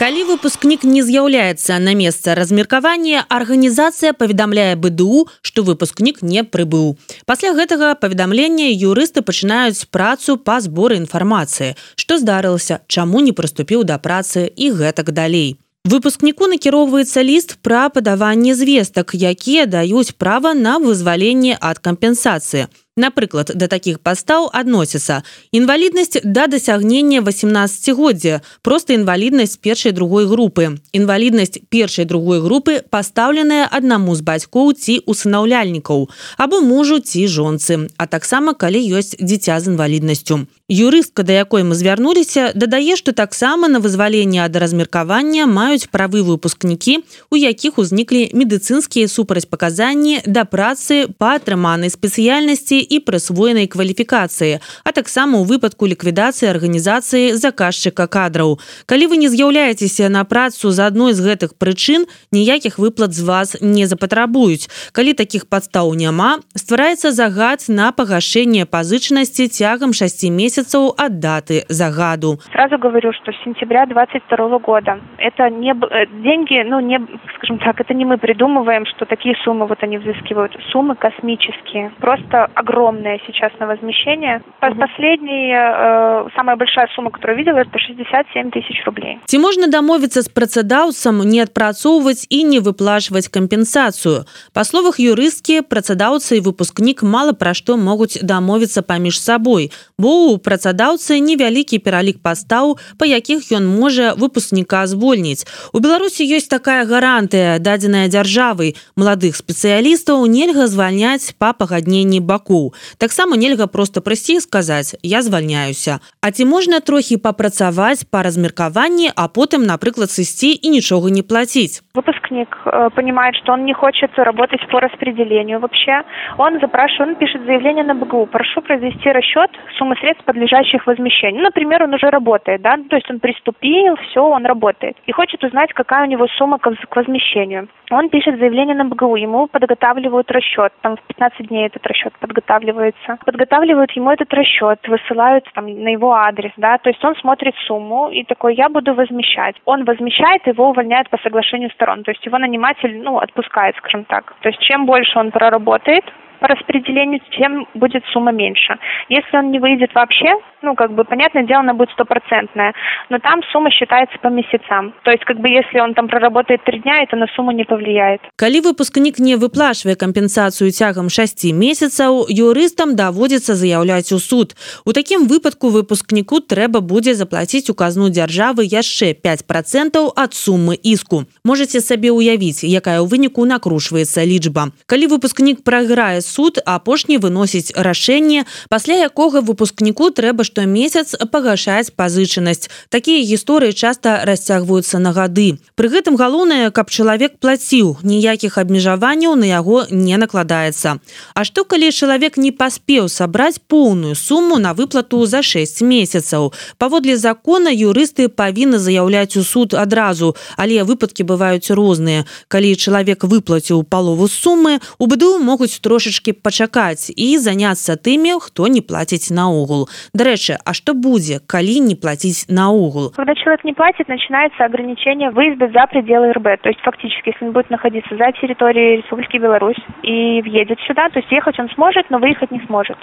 Калі 0.01 0.23
выпускнік 0.25 0.81
не 0.81 1.03
з'яўляецца 1.05 1.75
на 1.77 1.93
месца 1.93 2.33
размеркавання, 2.33 3.21
арганізацыя 3.29 4.17
паведамляе 4.17 4.73
БДУ, 4.73 5.27
што 5.45 5.61
выпускнік 5.61 6.23
не 6.25 6.41
прыбыў. 6.41 6.97
Пасля 7.29 7.53
гэтага 7.53 7.93
паведамлення 8.01 8.73
юрысты 8.73 9.21
пачынаюць 9.21 9.85
працу 9.93 10.41
па 10.41 10.57
зборы 10.57 10.97
інфармацыі, 10.97 11.77
што 11.93 12.17
здарылася, 12.17 12.81
чаму 12.89 13.21
не 13.21 13.29
прыступіў 13.29 13.85
да 13.85 14.01
працы 14.01 14.49
і 14.49 14.73
гэтак 14.81 15.13
далей. 15.13 15.61
Выпускніку 15.85 16.49
накіроўваецца 16.49 17.21
ліст 17.21 17.59
пра 17.61 17.85
падаванне 17.93 18.57
звестак, 18.57 19.13
якія 19.13 19.69
даюць 19.69 20.17
права 20.17 20.57
на 20.57 20.79
вызваленне 20.81 21.61
ад 21.61 21.77
кампенсацыі. 21.77 22.73
Напрыклад, 22.97 23.51
да 23.55 23.67
такіх 23.71 24.03
пастаў 24.03 24.49
адносіцца 24.51 25.23
інваліднасць 25.55 26.19
да 26.27 26.47
дасягнення 26.51 27.21
18годдзя, 27.23 28.41
проста 28.61 28.93
інваліднасць 28.99 29.55
першай 29.55 29.95
другой 29.95 30.27
групы. 30.27 30.75
Інваліднасць 30.91 31.63
першай 31.71 32.03
другой 32.03 32.43
групы 32.43 32.83
пастаўленая 32.83 33.71
аднаму 33.71 34.11
з 34.15 34.21
бацькоў 34.27 34.73
ці 34.75 34.99
усынаўляльнікаў, 35.07 36.09
або 36.35 36.59
мужу 36.59 36.99
ці 36.99 37.27
жонцы, 37.31 37.87
а 37.95 38.11
таксама 38.11 38.51
калі 38.53 38.83
ёсць 38.83 39.15
дзіця 39.15 39.55
з 39.63 39.71
інваліднасцю. 39.71 40.51
Юрыстка, 40.67 41.23
да 41.23 41.31
якой 41.31 41.63
мы 41.63 41.79
звярнуліся, 41.79 42.51
дадае, 42.55 42.99
што 42.99 43.15
таксама 43.15 43.71
на 43.71 43.79
вызваленне 43.79 44.43
ад 44.43 44.55
размеркавання 44.55 45.47
маюць 45.47 45.87
правы 45.87 46.27
выпускнікі, 46.27 47.07
у 47.31 47.39
якіх 47.39 47.79
узніклі 47.79 48.35
медыцынскія 48.35 49.07
супрацьпаказанні 49.07 50.27
да 50.27 50.43
працы 50.43 51.07
па 51.15 51.39
атрыманай 51.39 51.87
спецыяльнасці 51.87 52.80
і 52.81 52.99
прысвоенай 53.05 53.67
кваліфікацыі, 53.67 54.59
а 54.83 54.89
таксама 54.91 55.39
ў 55.39 55.45
выпадку 55.45 55.87
ліквідацыі 55.87 56.49
арганізацыі 56.51 57.37
заказчыка 57.37 58.07
кадраў. 58.09 58.59
Калі 58.85 59.07
вы 59.13 59.21
не 59.21 59.29
з'яўляецеся 59.29 60.09
на 60.09 60.25
працу 60.25 60.71
з 60.71 60.79
адной 60.81 61.13
з 61.13 61.21
гэтых 61.21 61.55
прычын, 61.55 62.09
ніякіх 62.31 62.79
выплат 62.79 63.13
з 63.13 63.21
вас 63.23 63.55
не 63.61 63.85
запатрабуюць. 63.87 64.67
Калі 64.91 65.13
такіх 65.13 65.47
падстаў 65.47 65.93
няма, 65.95 66.41
ствараецца 66.55 67.11
загад 67.11 67.65
на 67.67 67.91
пагашэнне 67.91 68.65
пазычнасці 68.65 69.47
цягам 69.47 69.93
6 69.93 70.29
месяцаў 70.31 70.95
ад 70.97 71.19
даты 71.19 71.63
загаду. 71.69 72.39
Сразу 72.51 72.77
говорю, 72.77 73.13
что 73.13 73.31
с 73.31 73.43
сентября 73.43 73.85
22 73.85 74.59
года 74.59 74.99
это 75.17 75.49
не 75.49 75.71
э, 75.71 76.05
деньги, 76.23 76.63
ну 76.65 76.79
не, 76.79 76.99
скажем 77.37 77.59
так, 77.59 77.79
это 77.79 77.93
не 77.93 78.05
мы 78.05 78.17
придумываем, 78.17 78.85
что 78.85 79.05
такие 79.05 79.35
суммы 79.43 79.67
вот 79.67 79.83
они 79.83 79.97
взыскивают. 79.97 80.57
Суммы 80.71 80.95
космические. 80.95 81.91
Просто 81.99 82.49
огромная 82.71 83.19
сейчас 83.27 83.51
на 83.59 83.67
возмещение. 83.67 84.41
Угу. 84.61 84.79
Последняя, 84.79 86.25
э, 86.25 86.29
самая 86.35 86.55
большая 86.55 86.87
сумма, 86.95 87.11
которую 87.11 87.37
я 87.37 87.43
видела, 87.43 87.59
это 87.59 87.77
67 87.77 88.51
тысяч 88.51 88.85
рублей. 88.85 89.17
Ці 89.25 89.39
можна 89.39 89.67
дамовіцца 89.67 90.21
з 90.21 90.29
працадаўцам 90.29 91.21
не 91.27 91.41
адпрацоўваць 91.41 92.25
і 92.29 92.43
не 92.43 92.59
выплачваць 92.59 93.27
кампенсацыю. 93.27 94.25
Па 94.53 94.63
словах 94.63 94.99
юрысткі, 94.99 95.61
працадаўцы 95.61 96.37
і 96.37 96.45
выпускнік 96.47 97.03
мала 97.03 97.33
пра 97.33 97.53
што 97.53 97.77
могуць 97.77 98.23
дамовіцца 98.23 98.81
паміж 98.81 99.19
сабой, 99.19 99.71
бо 99.97 100.33
у 100.33 100.37
працадаўцы 100.37 101.19
невялікі 101.19 101.79
пералік 101.79 102.21
пастаў, 102.23 102.77
па 102.97 103.05
якіх 103.05 103.51
ён 103.51 103.67
можа 103.67 104.13
выпускніка 104.15 104.87
звольніць. 104.87 105.45
У 105.73 105.79
Беларусі 105.79 106.23
ёсць 106.23 106.47
такая 106.47 106.85
гарантыя, 106.85 107.59
дадзеная 107.59 108.07
дзяржавай 108.07 108.75
маладых 108.95 109.35
спецыялістаў 109.35 110.25
нельга 110.25 110.67
звальняць 110.67 111.35
па 111.37 111.53
пагадненні 111.53 112.19
бакоў. 112.60 112.74
Таксама 113.00 113.36
нельга 113.36 113.66
проста 113.66 114.00
прыйсці 114.00 114.36
і 114.36 114.44
сказаць: 114.44 114.94
я 115.02 115.22
звальняюся. 115.22 115.98
А 116.20 116.30
ці 116.30 116.44
можна 116.44 116.80
трохі 116.80 117.16
папрацаваць 117.16 118.04
па 118.04 118.22
размеркаванні, 118.22 119.10
а 119.16 119.28
потым, 119.28 119.64
напрыклад, 119.64 120.12
сысці 120.12 120.52
і 120.52 120.68
нічога 120.76 121.10
не 121.10 121.22
плаціць. 121.22 121.82
Выпускник 121.94 122.50
э, 122.66 122.90
понимает, 122.94 123.34
что 123.36 123.52
он 123.52 123.64
не 123.64 123.72
хочет 123.72 124.10
работать 124.18 124.60
по 124.70 124.80
распределению 124.80 125.60
вообще. 125.60 126.02
Он 126.38 126.60
запрашивает, 126.60 127.10
он 127.10 127.16
пишет 127.16 127.44
заявление 127.46 127.84
на 127.84 127.94
БГУ. 127.94 128.26
Прошу 128.26 128.60
произвести 128.60 129.08
расчет 129.12 129.50
суммы 129.78 129.96
средств, 130.00 130.24
подлежащих 130.24 130.86
возмещению. 130.86 131.42
Например, 131.42 131.82
он 131.84 131.94
уже 131.94 132.10
работает, 132.10 132.60
да, 132.62 132.76
то 132.90 132.96
есть 132.96 133.10
он 133.10 133.20
приступил, 133.20 133.96
все, 134.10 134.20
он 134.20 134.44
работает. 134.44 134.96
И 135.06 135.12
хочет 135.12 135.42
узнать, 135.44 135.72
какая 135.72 136.04
у 136.06 136.10
него 136.10 136.26
сумма 136.38 136.58
к 136.58 136.96
возмещению. 136.96 137.68
Он 137.90 138.08
пишет 138.08 138.38
заявление 138.38 138.74
на 138.74 138.84
БГУ, 138.84 139.16
ему 139.16 139.46
подготавливают 139.46 140.30
расчет, 140.30 140.72
там 140.82 140.96
в 140.96 141.02
15 141.06 141.48
дней 141.48 141.66
этот 141.66 141.86
расчет 141.86 142.12
подготавливается. 142.51 143.17
Подготавливают 143.25 143.91
ему 143.91 144.11
этот 144.11 144.33
расчет, 144.33 144.79
высылают 144.87 145.45
там 145.53 145.65
на 145.65 145.89
его 145.89 146.13
адрес, 146.13 146.51
да, 146.57 146.77
то 146.77 146.89
есть 146.89 147.03
он 147.03 147.15
смотрит 147.15 147.55
сумму 147.67 148.09
и 148.09 148.23
такой, 148.23 148.55
я 148.55 148.69
буду 148.69 148.93
возмещать. 148.93 149.55
Он 149.65 149.85
возмещает, 149.85 150.45
его 150.47 150.69
увольняют 150.69 151.09
по 151.09 151.17
соглашению 151.19 151.69
сторон, 151.71 152.03
то 152.03 152.11
есть 152.11 152.25
его 152.25 152.37
наниматель, 152.37 153.01
ну, 153.01 153.17
отпускает, 153.17 153.75
скажем 153.77 154.05
так. 154.05 154.33
То 154.41 154.49
есть 154.49 154.61
чем 154.61 154.85
больше 154.85 155.17
он 155.17 155.31
проработает, 155.31 156.03
по 156.40 156.48
распределению, 156.48 157.20
тем 157.38 157.66
будет 157.74 158.04
сумма 158.12 158.32
меньше. 158.32 158.78
Если 159.08 159.36
он 159.36 159.50
не 159.50 159.58
выйдет 159.58 159.94
вообще, 159.94 160.34
ну, 160.62 160.74
как 160.74 160.92
бы, 160.92 161.04
понятное 161.04 161.44
дело, 161.44 161.60
она 161.60 161.74
будет 161.74 161.90
стопроцентная, 161.90 162.72
но 163.08 163.18
там 163.18 163.40
сумма 163.52 163.70
считается 163.70 164.18
по 164.18 164.28
месяцам. 164.28 164.94
То 165.04 165.10
есть, 165.10 165.24
как 165.24 165.38
бы, 165.38 165.48
если 165.48 165.80
он 165.80 165.94
там 165.94 166.08
проработает 166.08 166.64
три 166.64 166.80
дня, 166.80 167.02
это 167.02 167.16
на 167.16 167.26
сумму 167.34 167.52
не 167.52 167.64
повлияет. 167.64 168.20
Калі 168.36 168.60
выпускнік 168.60 169.18
не 169.18 169.36
выплачвае 169.36 169.96
кампенсацыю 169.96 170.70
цягам 170.70 171.08
6 171.08 171.52
месяцаў, 171.52 172.26
юрыстам 172.28 172.96
даводзіцца 172.96 173.54
заяўляць 173.54 174.12
у 174.12 174.18
суд. 174.18 174.56
У 174.84 174.92
такім 174.92 175.28
выпадку 175.28 175.68
выпускніку 175.68 176.40
трэба 176.40 176.80
будзе 176.80 177.14
заплаціць 177.14 177.70
у 177.70 177.74
казну 177.74 178.08
дзяржавы 178.10 178.66
яшчэ 178.66 179.14
5 179.14 179.46
процентаў 179.46 180.12
ад 180.16 180.34
суммы 180.34 180.76
іску. 180.82 181.24
Можаце 181.44 181.80
сабе 181.80 182.10
ўявіць, 182.10 182.64
якая 182.64 183.00
ў 183.00 183.06
выніку 183.06 183.46
накрушваецца 183.46 184.24
лічба. 184.26 184.74
Калі 184.86 185.06
выпускнік 185.06 185.62
прайграе 185.62 186.20
суд 186.31 186.59
апошні 186.63 187.17
выносіць 187.19 187.75
рашэнне 187.75 188.45
пасля 188.69 188.95
якога 189.03 189.41
выпускніку 189.43 190.09
трэба 190.15 190.47
штомесяц 190.47 191.19
пагашаць 191.31 191.91
пазычанасць. 191.91 192.69
Такія 192.89 193.19
гісторыі 193.27 193.73
часта 193.75 194.23
расцягваюцца 194.23 194.99
на 195.03 195.11
гады. 195.11 195.59
Пры 195.75 195.91
гэтым 195.91 196.15
галоўнае 196.15 196.71
каб 196.71 196.87
чалавек 196.87 197.35
плаціў 197.43 197.97
ніякіх 198.03 198.57
абмежаванняў 198.61 199.35
на 199.35 199.51
яго 199.51 199.83
не 199.91 200.15
накладаецца. 200.15 200.99
А 201.35 201.43
што 201.43 201.65
калі 201.65 201.91
чалавек 201.91 202.37
не 202.37 202.51
паспеў 202.55 203.09
сабраць 203.09 203.59
поўную 203.67 204.15
суму 204.15 204.61
на 204.61 204.71
выплату 204.77 205.25
за 205.25 205.41
6 205.41 205.81
месяцаў? 205.81 206.53
Паводле 206.77 207.17
закона 207.17 207.73
юрысты 207.73 208.29
павінны 208.29 208.79
заяўляць 208.79 209.35
у 209.35 209.43
суд 209.43 209.73
адразу 209.73 210.35
але 210.57 210.83
выпадкі 210.85 211.25
бываюць 211.25 211.73
розныя. 211.73 212.25
Калі 212.47 212.75
чалавек 212.75 213.25
выплаціў 213.25 213.83
палову 213.83 214.27
сумы 214.29 214.79
у 215.01 215.09
быду 215.09 215.39
могуць 215.41 215.81
трошачки 215.81 216.20
трошки 216.20 216.32
пачакаць 216.32 217.12
і 217.16 217.38
заняцца 217.38 217.96
тымі 217.96 218.36
хто 218.40 218.68
не 218.68 218.80
плаціць 218.80 219.30
наогул 219.30 219.88
дарэчы 220.12 220.58
А 220.64 220.74
што 220.76 220.94
будзе 220.94 221.40
калі 221.46 221.80
не 221.80 221.96
плаціць 221.96 222.48
наогул 222.48 223.12
когда 223.16 223.34
человек 223.34 223.64
не 223.64 223.72
платит 223.72 224.08
начинается 224.08 224.64
ограничение 224.64 225.30
выезда 225.30 225.68
за 225.68 225.86
пределы 225.86 226.32
РБ 226.32 226.62
то 226.62 226.68
есть 226.68 226.80
фактически 226.80 227.30
если 227.30 227.46
он 227.46 227.52
будет 227.52 227.70
находиться 227.70 228.16
за 228.16 228.32
территорией 228.40 228.98
Республики 228.98 229.38
Беларусь 229.38 229.80
и 230.02 230.42
въедет 230.42 230.78
сюда 230.86 231.08
то 231.08 231.18
есть 231.18 231.30
ехать 231.32 231.58
он 231.58 231.70
сможет 231.70 232.10
но 232.10 232.18
выехать 232.18 232.50
не 232.50 232.60
сможет 232.66 232.98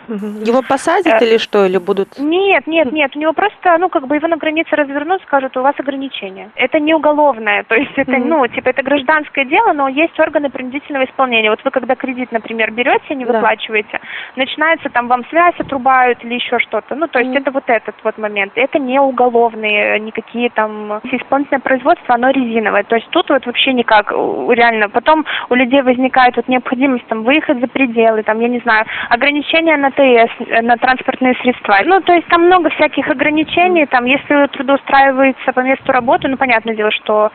его 0.45 0.61
посадят 0.61 1.21
или 1.21 1.38
что 1.38 1.65
или 1.65 1.78
будут 1.78 2.19
нет 2.19 2.67
нет 2.67 2.91
нет 2.91 3.15
у 3.15 3.19
него 3.19 3.34
просто 3.34 3.78
ну 3.80 3.89
как 3.89 4.07
бы 4.07 4.15
его 4.15 4.28
на 4.28 4.38
границе 4.38 4.76
развернут 4.76 5.21
скажут 5.24 5.57
у 5.57 5.61
вас 5.61 5.76
ограничения 5.80 6.51
это 6.55 6.80
не 6.80 6.93
уголовное 6.93 7.63
то 7.63 7.76
есть 7.76 7.93
это 7.95 8.17
ну 8.17 8.47
типа 8.47 8.69
это 8.69 8.84
гражданское 8.84 9.45
дело 9.45 9.74
но 9.74 9.88
есть 9.88 10.19
органы 10.19 10.49
принудительного 10.49 11.05
исполнения 11.05 11.49
вот 11.49 11.63
вы 11.63 11.71
когда 11.71 11.95
кредит 11.95 12.32
например 12.32 12.71
берете 12.71 13.07
не 13.14 13.24
выплачиваете. 13.24 14.00
Начинается 14.36 14.88
там 14.90 15.09
вам 15.09 15.24
связь 15.30 15.54
отрубают 15.59 16.24
или 16.24 16.34
еще 16.34 16.59
что-то. 16.59 16.94
Ну 16.94 17.06
то 17.09 17.18
есть 17.18 17.34
это 17.34 17.50
вот 17.50 17.64
этот 17.66 17.94
вот 18.04 18.18
момент. 18.18 18.52
Это 18.54 18.78
не 18.78 18.98
уголовные 19.00 19.98
никакие 20.00 20.50
там 20.50 21.00
исполнительное 21.04 21.61
производство 21.61 22.14
оно 22.14 22.30
резиновое. 22.30 22.84
То 22.84 22.96
есть 22.96 23.09
тут 23.11 23.28
вот 23.30 23.44
вообще 23.46 23.72
никак 23.72 24.12
у- 24.12 24.50
реально. 24.52 24.88
Потом 24.88 25.24
у 25.50 25.54
людей 25.54 25.82
возникает 25.82 26.36
вот 26.36 26.48
необходимость 26.48 27.06
там 27.06 27.24
выехать 27.24 27.61
за 27.61 27.68
пределы 27.68 28.22
там 28.22 28.40
я 28.40 28.48
не 28.48 28.61
знаю 28.61 28.84
ограничения 29.09 29.76
на 29.76 29.90
ТС 29.90 30.32
э, 30.46 30.62
на 30.62 30.76
транспортные 30.76 31.34
средства. 31.42 31.76
Ну 31.84 32.00
то 32.00 32.12
есть 32.12 32.26
там 32.28 32.46
много 32.46 32.70
всяких 32.70 33.09
ограничений. 33.09 33.86
Там 33.86 34.04
если 34.04 34.34
вы 34.34 34.48
трудоустраивается 34.48 35.52
по 35.52 35.61
месту 35.61 35.92
работы 35.92 36.28
ну 36.28 36.36
понятное 36.36 36.74
дело 36.74 36.90
что 36.90 37.30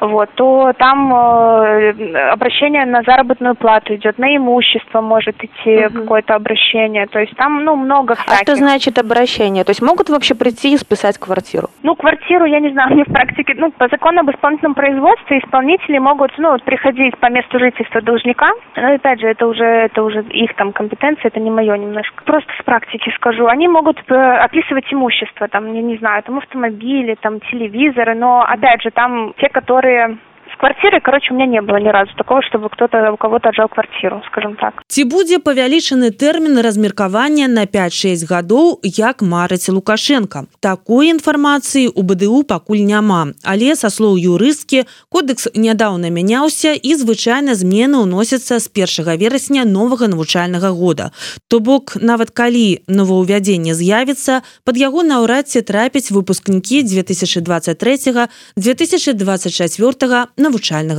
вот 0.00 0.30
то 0.34 0.72
там 0.78 1.12
э, 1.12 2.30
обращение 2.30 2.84
на 2.84 3.02
заработную 3.02 3.54
плату 3.54 3.94
идет 3.94 4.18
на 4.18 4.36
имущество 4.36 5.00
может 5.14 5.36
идти 5.44 5.88
какое-то 5.94 6.34
обращение. 6.34 7.06
То 7.06 7.20
есть 7.20 7.36
там 7.36 7.64
ну 7.64 7.76
много 7.76 8.14
а 8.14 8.16
что 8.16 8.34
всяких. 8.34 8.56
значит 8.56 8.98
обращение? 8.98 9.62
То 9.64 9.70
есть 9.70 9.82
могут 9.82 10.08
вообще 10.10 10.34
прийти 10.34 10.74
и 10.74 10.76
списать 10.76 11.18
квартиру? 11.18 11.68
Ну, 11.82 11.94
квартиру, 11.94 12.44
я 12.44 12.60
не 12.60 12.70
знаю, 12.70 12.90
мне 12.94 13.04
в 13.04 13.12
практике, 13.12 13.54
ну, 13.56 13.70
по 13.70 13.88
закону 13.88 14.20
об 14.20 14.30
исполнительном 14.30 14.74
производстве 14.74 15.38
исполнители 15.38 15.98
могут, 15.98 16.32
ну, 16.38 16.50
вот 16.52 16.62
приходить 16.64 17.16
по 17.18 17.30
месту 17.30 17.58
жительства 17.58 18.00
должника, 18.00 18.50
но, 18.76 18.94
опять 18.94 19.20
же, 19.20 19.28
это 19.28 19.46
уже, 19.46 19.64
это 19.64 20.02
уже 20.02 20.22
их 20.22 20.54
там 20.56 20.72
компетенция, 20.72 21.28
это 21.28 21.40
не 21.40 21.50
мое 21.50 21.76
немножко. 21.76 22.24
Просто 22.24 22.50
с 22.60 22.64
практики 22.64 23.12
скажу, 23.16 23.46
они 23.46 23.68
могут 23.68 23.98
э, 24.08 24.14
описывать 24.14 24.92
имущество, 24.92 25.48
там, 25.48 25.72
я 25.72 25.82
не 25.82 25.96
знаю, 25.98 26.22
там 26.22 26.38
автомобили, 26.38 27.16
там 27.20 27.40
телевизоры, 27.40 28.14
но, 28.14 28.42
опять 28.42 28.82
же, 28.82 28.90
там 28.90 29.34
те, 29.38 29.48
которые 29.48 30.18
с 30.64 30.74
квартирой, 30.74 31.00
короче, 31.00 31.32
у 31.32 31.36
меня 31.36 31.46
не 31.46 31.60
было 31.60 31.76
ни 31.76 31.88
разу 31.88 32.10
такого, 32.16 32.40
чтобы 32.42 32.70
кто-то 32.70 33.12
у 33.12 33.16
кого-то 33.16 33.50
отжал 33.50 33.68
квартиру, 33.68 34.22
скажем 34.30 34.56
так. 34.56 34.82
Ці 34.88 35.04
будзе 35.04 35.38
павялічаны 35.38 36.10
тэрмін 36.10 36.60
размеркавання 36.60 37.48
на 37.48 37.66
5-6 37.66 38.24
гадоў 38.24 38.80
як 38.82 39.20
марыць 39.20 39.68
лукашенко. 39.68 40.46
Такой 40.60 41.12
інфармацыі 41.12 41.92
у 41.92 42.02
БДУ 42.02 42.44
пакуль 42.48 42.80
няма. 42.80 43.36
Але 43.44 43.76
са 43.76 43.90
слоў 43.90 44.16
юрысткі 44.16 44.88
кодекс 45.12 45.48
нядаўна 45.54 46.08
мяняўся 46.08 46.72
і 46.72 46.94
звычайна 46.96 47.54
змены 47.54 48.00
ўносяцца 48.08 48.56
з 48.56 48.66
1 48.72 49.20
верасня 49.20 49.64
новага 49.68 50.08
навучальнага 50.08 50.72
года. 50.72 51.12
То 51.48 51.60
бок 51.60 51.96
нават 52.00 52.30
калі 52.30 52.80
новаўвядзенне 52.88 53.74
з'явіцца 53.76 54.40
под 54.64 54.80
яго 54.80 55.04
наўрад 55.04 55.44
ці 55.44 55.60
трапіць 55.60 56.08
выпускнікі 56.08 56.82
2023 56.88 58.28
2024 58.56 60.32
навучальнага 60.36 60.53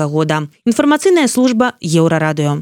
года 0.07 0.47
інфармацыйная 0.65 1.27
служба 1.27 1.73
еўрарадыё 1.81 2.61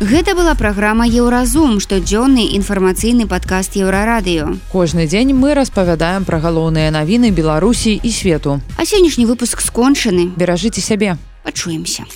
Гэта 0.00 0.32
была 0.34 0.54
праграма 0.56 1.04
Еўразум, 1.04 1.76
штодзённы 1.76 2.56
інфармацыйны 2.56 3.28
падкаст 3.28 3.76
еўрарадыё. 3.76 4.56
Кожны 4.72 5.04
дзень 5.04 5.36
мы 5.36 5.52
распавядаем 5.52 6.24
пра 6.24 6.40
галоўныя 6.40 6.88
навіны 6.88 7.28
Беларусі 7.28 8.00
і 8.00 8.10
свету. 8.10 8.62
А 8.80 8.88
сённяшні 8.88 9.28
выпуск 9.28 9.60
скончаны. 9.60 10.32
Беражыце 10.40 10.80
сябе. 10.80 11.18
Пачуемся. 11.44 12.08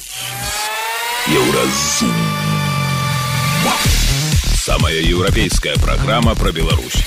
Еўразум. 1.29 2.17
Самая 4.65 5.01
европейская 5.01 5.77
программа 5.77 6.35
про 6.35 6.53
Беларусь. 6.53 7.05